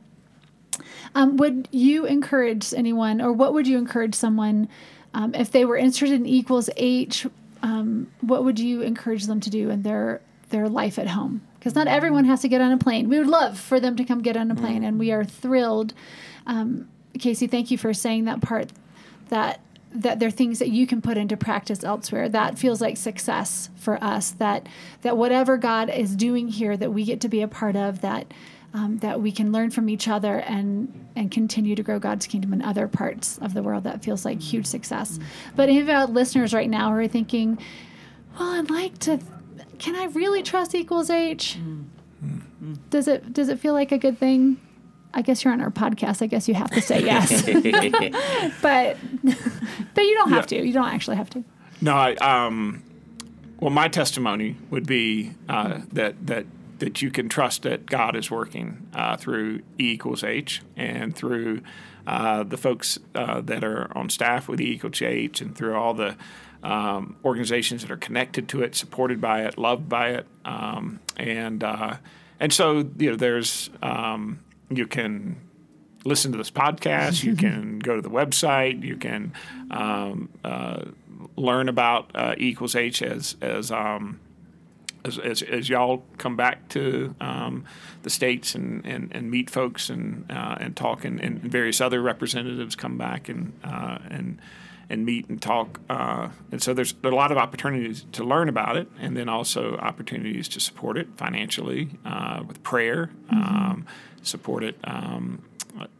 Um, 1.13 1.37
would 1.37 1.67
you 1.71 2.05
encourage 2.05 2.73
anyone, 2.73 3.21
or 3.21 3.31
what 3.31 3.53
would 3.53 3.67
you 3.67 3.77
encourage 3.77 4.15
someone 4.15 4.67
um, 5.13 5.35
if 5.35 5.51
they 5.51 5.65
were 5.65 5.77
interested 5.77 6.15
in 6.15 6.25
equals 6.25 6.69
H? 6.77 7.27
Um, 7.61 8.11
what 8.21 8.43
would 8.43 8.59
you 8.59 8.81
encourage 8.81 9.25
them 9.25 9.39
to 9.41 9.49
do 9.49 9.69
in 9.69 9.83
their 9.83 10.21
their 10.49 10.67
life 10.67 10.97
at 10.97 11.09
home? 11.09 11.41
Because 11.61 11.75
not 11.75 11.85
everyone 11.85 12.25
has 12.25 12.41
to 12.41 12.47
get 12.47 12.59
on 12.59 12.71
a 12.71 12.77
plane. 12.79 13.07
We 13.07 13.19
would 13.19 13.27
love 13.27 13.59
for 13.59 13.79
them 13.79 13.95
to 13.97 14.03
come 14.03 14.23
get 14.23 14.35
on 14.35 14.49
a 14.49 14.55
plane, 14.55 14.83
and 14.83 14.97
we 14.97 15.11
are 15.11 15.23
thrilled. 15.23 15.93
Um, 16.47 16.89
Casey, 17.19 17.45
thank 17.45 17.69
you 17.69 17.77
for 17.77 17.93
saying 17.93 18.25
that 18.25 18.41
part. 18.41 18.71
That 19.29 19.61
that 19.93 20.19
there 20.19 20.29
are 20.29 20.31
things 20.31 20.57
that 20.57 20.69
you 20.69 20.87
can 20.87 21.03
put 21.03 21.17
into 21.17 21.37
practice 21.37 21.83
elsewhere. 21.83 22.27
That 22.27 22.57
feels 22.57 22.81
like 22.81 22.97
success 22.97 23.69
for 23.75 24.03
us. 24.03 24.31
That 24.31 24.67
that 25.03 25.17
whatever 25.17 25.55
God 25.55 25.91
is 25.91 26.15
doing 26.15 26.47
here, 26.47 26.75
that 26.75 26.93
we 26.93 27.05
get 27.05 27.21
to 27.21 27.29
be 27.29 27.43
a 27.43 27.47
part 27.47 27.75
of. 27.75 28.01
That 28.01 28.33
um, 28.73 28.97
that 28.97 29.21
we 29.21 29.31
can 29.31 29.51
learn 29.51 29.69
from 29.69 29.87
each 29.87 30.07
other 30.07 30.39
and 30.39 30.91
and 31.15 31.29
continue 31.29 31.75
to 31.75 31.83
grow 31.83 31.99
God's 31.99 32.25
kingdom 32.25 32.53
in 32.53 32.63
other 32.63 32.87
parts 32.87 33.37
of 33.37 33.53
the 33.53 33.61
world. 33.61 33.83
That 33.83 34.03
feels 34.03 34.25
like 34.25 34.41
huge 34.41 34.65
success. 34.65 35.19
But 35.55 35.69
of 35.69 35.89
our 35.89 36.07
listeners 36.07 36.55
right 36.55 36.71
now 36.71 36.89
who 36.89 36.95
are 36.95 37.07
thinking, 37.07 37.59
well, 38.39 38.49
I'd 38.53 38.71
like 38.71 38.97
to. 38.99 39.19
Can 39.81 39.95
I 39.95 40.05
really 40.05 40.43
trust 40.43 40.75
equals 40.75 41.09
H? 41.09 41.57
Does 42.91 43.07
it 43.07 43.33
does 43.33 43.49
it 43.49 43.59
feel 43.59 43.73
like 43.73 43.91
a 43.91 43.97
good 43.97 44.17
thing? 44.19 44.57
I 45.13 45.21
guess 45.21 45.43
you're 45.43 45.51
on 45.51 45.59
our 45.59 45.71
podcast. 45.71 46.21
I 46.21 46.27
guess 46.27 46.47
you 46.47 46.53
have 46.53 46.69
to 46.71 46.81
say 46.81 47.03
yes. 47.05 47.41
but 48.61 48.97
but 49.95 50.01
you 50.01 50.13
don't 50.15 50.29
have 50.29 50.51
Yeah. 50.51 50.59
to. 50.59 50.65
You 50.67 50.73
don't 50.73 50.87
actually 50.87 51.17
have 51.17 51.29
to. 51.31 51.43
No, 51.81 51.95
I, 51.95 52.13
um, 52.15 52.83
well, 53.59 53.71
my 53.71 53.87
testimony 53.87 54.55
would 54.69 54.85
be 54.85 55.31
uh, 55.49 55.79
that 55.93 56.27
that 56.27 56.45
that 56.79 57.01
you 57.01 57.09
can 57.11 57.27
trust 57.29 57.63
that 57.63 57.87
God 57.87 58.15
is 58.15 58.29
working 58.31 58.87
uh, 58.93 59.17
through 59.17 59.59
E 59.79 59.93
equals 59.93 60.23
H 60.23 60.61
and 60.77 61.15
through 61.15 61.61
uh, 62.07 62.43
the 62.43 62.57
folks 62.57 62.97
uh, 63.15 63.41
that 63.41 63.63
are 63.63 63.91
on 63.97 64.09
staff 64.09 64.47
with 64.47 64.61
E 64.61 64.71
equals 64.73 65.01
H 65.01 65.41
and 65.41 65.55
through 65.55 65.75
all 65.75 65.93
the 65.93 66.15
um, 66.63 67.15
organizations 67.25 67.81
that 67.81 67.91
are 67.91 67.97
connected 67.97 68.47
to 68.49 68.61
it, 68.61 68.75
supported 68.75 69.19
by 69.19 69.43
it, 69.43 69.57
loved 69.57 69.89
by 69.89 70.09
it, 70.09 70.27
um, 70.45 70.99
and 71.17 71.63
uh, 71.63 71.97
and 72.39 72.53
so 72.53 72.89
you 72.97 73.11
know 73.11 73.15
there's 73.15 73.69
um, 73.81 74.39
you 74.69 74.87
can 74.87 75.37
listen 76.05 76.31
to 76.31 76.37
this 76.37 76.51
podcast. 76.51 77.23
You 77.23 77.35
can 77.47 77.79
go 77.79 77.95
to 77.95 78.01
the 78.01 78.09
website. 78.09 78.83
You 78.83 78.97
can 78.97 79.33
um, 79.69 80.29
uh, 80.43 80.85
learn 81.35 81.69
about 81.69 82.11
uh, 82.15 82.35
E 82.37 82.49
equals 82.49 82.75
H 82.75 83.01
as 83.01 83.35
as, 83.41 83.71
um, 83.71 84.19
as 85.05 85.17
as 85.17 85.41
as 85.41 85.69
y'all 85.69 86.03
come 86.17 86.35
back 86.35 86.69
to 86.69 87.15
um, 87.19 87.65
the 88.03 88.09
states 88.09 88.55
and, 88.55 88.85
and, 88.85 89.11
and 89.13 89.31
meet 89.31 89.49
folks 89.49 89.89
and 89.89 90.25
uh, 90.29 90.57
and 90.59 90.75
talk 90.75 91.05
and, 91.05 91.19
and 91.19 91.39
various 91.39 91.81
other 91.81 92.01
representatives 92.01 92.75
come 92.75 92.97
back 92.97 93.29
and 93.29 93.53
uh, 93.63 93.97
and 94.09 94.39
and 94.91 95.05
meet 95.05 95.29
and 95.29 95.41
talk. 95.41 95.79
Uh, 95.89 96.27
and 96.51 96.61
so 96.61 96.73
there's, 96.73 96.93
a 97.03 97.09
lot 97.09 97.31
of 97.31 97.37
opportunities 97.37 98.05
to 98.11 98.23
learn 98.23 98.49
about 98.49 98.75
it, 98.75 98.89
and 98.99 99.15
then 99.15 99.29
also 99.29 99.77
opportunities 99.77 100.49
to 100.49 100.59
support 100.59 100.97
it 100.97 101.07
financially 101.15 101.91
uh, 102.05 102.43
with 102.45 102.61
prayer, 102.61 103.09
um, 103.29 103.85
support 104.21 104.63
it. 104.63 104.77
Um, 104.83 105.41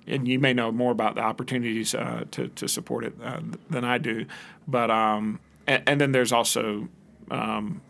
and 0.06 0.28
you 0.28 0.40
may 0.40 0.54
know 0.54 0.72
more 0.72 0.92
about 0.92 1.16
the 1.16 1.22
opportunities 1.22 1.96
uh, 1.96 2.26
to, 2.32 2.50
to 2.50 2.68
support 2.68 3.06
it 3.06 3.14
uh, 3.24 3.40
than 3.70 3.86
I 3.86 3.98
do. 3.98 4.26
But 4.68 4.92
um, 4.92 5.40
and, 5.66 5.84
and 5.88 6.02
then 6.02 6.12
there's 6.12 6.34
also 6.34 6.90
um, 7.32 7.82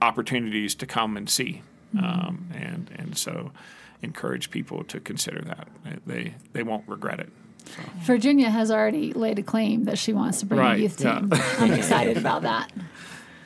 opportunities 0.00 0.74
to 0.76 0.86
come 0.86 1.18
and 1.18 1.28
see, 1.28 1.62
um, 1.98 2.48
and 2.54 2.90
and 2.96 3.18
so 3.18 3.52
encourage 4.00 4.50
people 4.50 4.84
to 4.84 5.00
consider 5.00 5.42
that 5.42 5.68
they 6.06 6.34
they 6.54 6.62
won't 6.62 6.88
regret 6.88 7.20
it. 7.20 7.28
Virginia 8.02 8.50
has 8.50 8.70
already 8.70 9.12
laid 9.12 9.38
a 9.38 9.42
claim 9.42 9.84
that 9.84 9.98
she 9.98 10.12
wants 10.12 10.40
to 10.40 10.46
bring 10.46 10.60
Right, 10.60 10.78
a 10.78 10.82
youth 10.82 11.00
yeah. 11.00 11.20
team. 11.20 11.30
I'm 11.58 11.72
excited 11.72 12.16
about 12.16 12.42
that. 12.42 12.70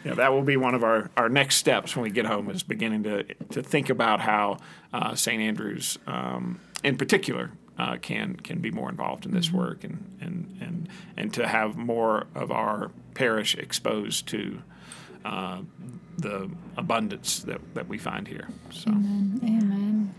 Yeah, 0.04 0.14
that 0.14 0.32
will 0.32 0.42
be 0.42 0.56
one 0.56 0.74
of 0.74 0.84
our, 0.84 1.10
our 1.16 1.28
next 1.28 1.56
steps 1.56 1.96
when 1.96 2.02
we 2.04 2.10
get 2.10 2.26
home 2.26 2.50
is 2.50 2.62
beginning 2.62 3.02
to 3.04 3.24
to 3.50 3.62
think 3.62 3.90
about 3.90 4.20
how 4.20 4.58
uh, 4.92 5.14
St. 5.14 5.42
Andrews, 5.42 5.98
um, 6.06 6.60
in 6.84 6.96
particular, 6.96 7.50
uh, 7.78 7.96
can 8.00 8.36
can 8.36 8.60
be 8.60 8.70
more 8.70 8.88
involved 8.88 9.26
in 9.26 9.32
this 9.32 9.50
work 9.50 9.84
and, 9.84 10.16
and 10.20 10.58
and 10.60 10.88
and 11.16 11.34
to 11.34 11.46
have 11.46 11.76
more 11.76 12.26
of 12.34 12.50
our 12.50 12.90
parish 13.14 13.56
exposed 13.56 14.28
to 14.28 14.62
uh, 15.24 15.60
the 16.16 16.50
abundance 16.76 17.40
that, 17.40 17.60
that 17.74 17.88
we 17.88 17.98
find 17.98 18.28
here. 18.28 18.48
So. 18.70 18.90
Amen. 18.90 20.14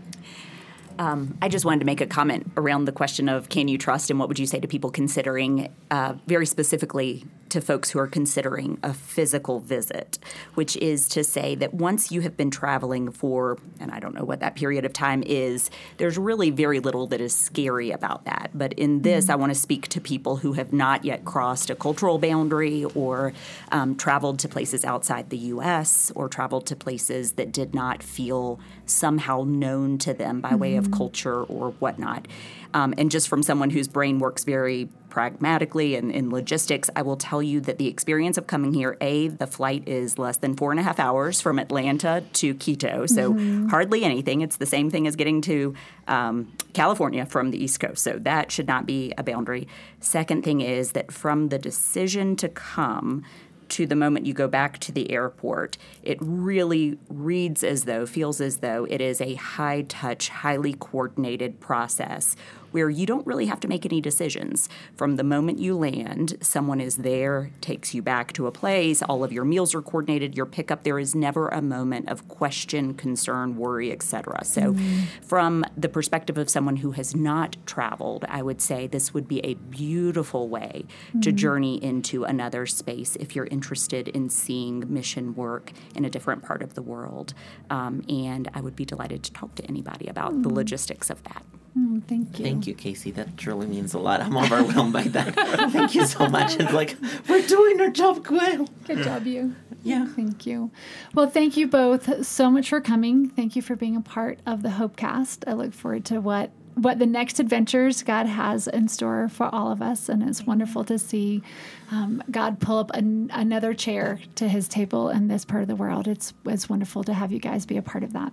I 1.40 1.48
just 1.48 1.64
wanted 1.64 1.80
to 1.80 1.86
make 1.86 2.02
a 2.02 2.06
comment 2.06 2.50
around 2.58 2.84
the 2.84 2.92
question 2.92 3.30
of 3.30 3.48
can 3.48 3.68
you 3.68 3.78
trust 3.78 4.10
and 4.10 4.18
what 4.18 4.28
would 4.28 4.38
you 4.38 4.46
say 4.46 4.60
to 4.60 4.68
people 4.68 4.90
considering, 4.90 5.72
uh, 5.90 6.14
very 6.26 6.44
specifically, 6.44 7.24
to 7.50 7.60
folks 7.60 7.90
who 7.90 7.98
are 7.98 8.06
considering 8.06 8.78
a 8.82 8.92
physical 8.92 9.60
visit, 9.60 10.18
which 10.54 10.76
is 10.76 11.08
to 11.10 11.24
say 11.24 11.54
that 11.56 11.74
once 11.74 12.10
you 12.10 12.20
have 12.22 12.36
been 12.36 12.50
traveling 12.50 13.10
for, 13.10 13.58
and 13.78 13.90
I 13.90 14.00
don't 14.00 14.14
know 14.14 14.24
what 14.24 14.40
that 14.40 14.56
period 14.56 14.84
of 14.84 14.92
time 14.92 15.22
is, 15.24 15.70
there's 15.98 16.18
really 16.18 16.50
very 16.50 16.80
little 16.80 17.06
that 17.08 17.20
is 17.20 17.34
scary 17.34 17.90
about 17.90 18.24
that. 18.24 18.50
But 18.54 18.72
in 18.74 19.02
this, 19.02 19.24
mm-hmm. 19.24 19.32
I 19.32 19.36
want 19.36 19.54
to 19.54 19.58
speak 19.58 19.88
to 19.88 20.00
people 20.00 20.36
who 20.36 20.54
have 20.54 20.72
not 20.72 21.04
yet 21.04 21.24
crossed 21.24 21.70
a 21.70 21.74
cultural 21.74 22.18
boundary 22.18 22.84
or 22.84 23.32
um, 23.72 23.96
traveled 23.96 24.38
to 24.40 24.48
places 24.48 24.84
outside 24.84 25.30
the 25.30 25.38
U.S. 25.38 26.12
or 26.14 26.28
traveled 26.28 26.66
to 26.66 26.76
places 26.76 27.32
that 27.32 27.52
did 27.52 27.74
not 27.74 28.02
feel 28.02 28.60
somehow 28.86 29.44
known 29.46 29.98
to 29.98 30.14
them 30.14 30.40
by 30.40 30.50
mm-hmm. 30.50 30.58
way 30.58 30.76
of 30.76 30.84
mm-hmm. 30.84 30.94
culture 30.94 31.42
or 31.44 31.70
whatnot. 31.72 32.26
Um, 32.72 32.94
and 32.96 33.10
just 33.10 33.28
from 33.28 33.42
someone 33.42 33.70
whose 33.70 33.88
brain 33.88 34.18
works 34.18 34.44
very 34.44 34.88
pragmatically 35.08 35.96
and 35.96 36.12
in 36.12 36.30
logistics, 36.30 36.88
I 36.94 37.02
will 37.02 37.16
tell 37.16 37.42
you 37.42 37.60
that 37.62 37.78
the 37.78 37.88
experience 37.88 38.38
of 38.38 38.46
coming 38.46 38.72
here, 38.72 38.96
A, 39.00 39.28
the 39.28 39.46
flight 39.46 39.86
is 39.88 40.18
less 40.18 40.36
than 40.36 40.56
four 40.56 40.70
and 40.70 40.78
a 40.78 40.82
half 40.82 41.00
hours 41.00 41.40
from 41.40 41.58
Atlanta 41.58 42.22
to 42.34 42.54
Quito. 42.54 43.06
So 43.06 43.32
mm-hmm. 43.32 43.68
hardly 43.68 44.04
anything. 44.04 44.40
It's 44.40 44.56
the 44.56 44.66
same 44.66 44.90
thing 44.90 45.06
as 45.06 45.16
getting 45.16 45.40
to 45.42 45.74
um, 46.06 46.52
California 46.72 47.26
from 47.26 47.50
the 47.50 47.62
East 47.62 47.80
Coast. 47.80 48.02
So 48.02 48.18
that 48.20 48.52
should 48.52 48.68
not 48.68 48.86
be 48.86 49.12
a 49.18 49.22
boundary. 49.22 49.66
Second 49.98 50.44
thing 50.44 50.60
is 50.60 50.92
that 50.92 51.12
from 51.12 51.48
the 51.48 51.58
decision 51.58 52.36
to 52.36 52.48
come, 52.48 53.24
to 53.70 53.86
the 53.86 53.96
moment 53.96 54.26
you 54.26 54.34
go 54.34 54.48
back 54.48 54.78
to 54.80 54.92
the 54.92 55.10
airport, 55.10 55.78
it 56.02 56.18
really 56.20 56.98
reads 57.08 57.64
as 57.64 57.84
though, 57.84 58.04
feels 58.04 58.40
as 58.40 58.58
though 58.58 58.84
it 58.90 59.00
is 59.00 59.20
a 59.20 59.34
high 59.34 59.82
touch, 59.82 60.28
highly 60.28 60.74
coordinated 60.74 61.60
process 61.60 62.36
where 62.70 62.90
you 62.90 63.06
don't 63.06 63.26
really 63.26 63.46
have 63.46 63.60
to 63.60 63.68
make 63.68 63.84
any 63.84 64.00
decisions. 64.00 64.68
From 64.94 65.16
the 65.16 65.24
moment 65.24 65.58
you 65.58 65.76
land, 65.76 66.36
someone 66.40 66.80
is 66.80 66.98
there, 66.98 67.50
takes 67.60 67.94
you 67.94 68.02
back 68.02 68.32
to 68.34 68.46
a 68.46 68.52
place, 68.52 69.02
all 69.02 69.24
of 69.24 69.32
your 69.32 69.44
meals 69.44 69.74
are 69.74 69.82
coordinated, 69.82 70.36
your 70.36 70.46
pickup, 70.46 70.82
there 70.82 70.98
is 70.98 71.14
never 71.14 71.48
a 71.48 71.62
moment 71.62 72.08
of 72.08 72.28
question, 72.28 72.94
concern, 72.94 73.56
worry, 73.56 73.92
etc. 73.92 74.44
So, 74.44 74.72
mm-hmm. 74.72 75.00
from 75.22 75.64
the 75.76 75.88
perspective 75.88 76.38
of 76.38 76.48
someone 76.48 76.76
who 76.76 76.92
has 76.92 77.14
not 77.14 77.56
traveled, 77.66 78.24
I 78.28 78.42
would 78.42 78.60
say 78.60 78.86
this 78.86 79.14
would 79.14 79.28
be 79.28 79.40
a 79.44 79.54
beautiful 79.54 80.48
way 80.48 80.84
mm-hmm. 81.08 81.20
to 81.20 81.32
journey 81.32 81.82
into 81.82 82.24
another 82.24 82.66
space 82.66 83.16
if 83.16 83.34
you're 83.34 83.46
interested 83.46 84.08
in 84.08 84.30
seeing 84.30 84.92
mission 84.92 85.34
work 85.34 85.72
in 85.94 86.04
a 86.04 86.10
different 86.10 86.42
part 86.42 86.62
of 86.62 86.74
the 86.74 86.82
world. 86.82 87.34
Um, 87.68 88.02
and 88.08 88.50
I 88.54 88.60
would 88.60 88.76
be 88.76 88.84
delighted 88.84 89.22
to 89.24 89.32
talk 89.32 89.54
to 89.56 89.64
anybody 89.66 90.08
about 90.08 90.32
mm-hmm. 90.32 90.42
the 90.42 90.50
logistics 90.50 91.10
of 91.10 91.22
that. 91.24 91.44
Mm, 91.78 92.02
thank 92.04 92.38
you. 92.38 92.44
Thank 92.44 92.66
you, 92.66 92.74
Casey. 92.74 93.10
That 93.12 93.36
truly 93.36 93.66
means 93.66 93.94
a 93.94 93.98
lot. 93.98 94.20
I'm 94.20 94.36
overwhelmed 94.36 94.92
by 94.92 95.04
that. 95.04 95.34
thank 95.72 95.94
you 95.94 96.04
so 96.04 96.28
much. 96.28 96.56
It's 96.56 96.72
like 96.72 96.96
we're 97.28 97.46
doing 97.46 97.80
our 97.80 97.90
job 97.90 98.26
well. 98.28 98.68
Good 98.86 99.04
job, 99.04 99.26
you. 99.26 99.54
Yeah. 99.82 100.06
Thank 100.06 100.46
you. 100.46 100.70
Well, 101.14 101.30
thank 101.30 101.56
you 101.56 101.66
both 101.66 102.26
so 102.26 102.50
much 102.50 102.68
for 102.68 102.80
coming. 102.80 103.28
Thank 103.30 103.56
you 103.56 103.62
for 103.62 103.76
being 103.76 103.96
a 103.96 104.00
part 104.00 104.40
of 104.46 104.62
the 104.62 104.70
Hopecast. 104.70 105.44
I 105.46 105.52
look 105.52 105.72
forward 105.72 106.04
to 106.06 106.20
what 106.20 106.50
what 106.80 106.98
the 106.98 107.06
next 107.06 107.38
adventures 107.40 108.02
God 108.02 108.26
has 108.26 108.66
in 108.66 108.88
store 108.88 109.28
for 109.28 109.54
all 109.54 109.70
of 109.70 109.82
us. 109.82 110.08
And 110.08 110.22
it's 110.22 110.46
wonderful 110.46 110.82
to 110.84 110.98
see 110.98 111.42
um, 111.90 112.22
God 112.30 112.58
pull 112.58 112.78
up 112.78 112.90
an, 112.94 113.30
another 113.34 113.74
chair 113.74 114.18
to 114.36 114.48
his 114.48 114.66
table 114.66 115.10
in 115.10 115.28
this 115.28 115.44
part 115.44 115.60
of 115.62 115.68
the 115.68 115.76
world. 115.76 116.08
It's, 116.08 116.32
it's 116.46 116.68
wonderful 116.68 117.04
to 117.04 117.12
have 117.12 117.32
you 117.32 117.38
guys 117.38 117.66
be 117.66 117.76
a 117.76 117.82
part 117.82 118.02
of 118.02 118.14
that. 118.14 118.32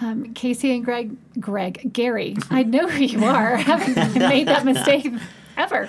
Um, 0.00 0.34
Casey 0.34 0.74
and 0.74 0.84
Greg, 0.84 1.16
Greg, 1.38 1.92
Gary, 1.92 2.36
I 2.50 2.64
know 2.64 2.88
who 2.88 3.04
you 3.04 3.24
are. 3.24 3.54
I 3.56 3.60
haven't 3.60 4.18
made 4.18 4.48
that 4.48 4.64
mistake 4.64 5.06
ever. 5.56 5.88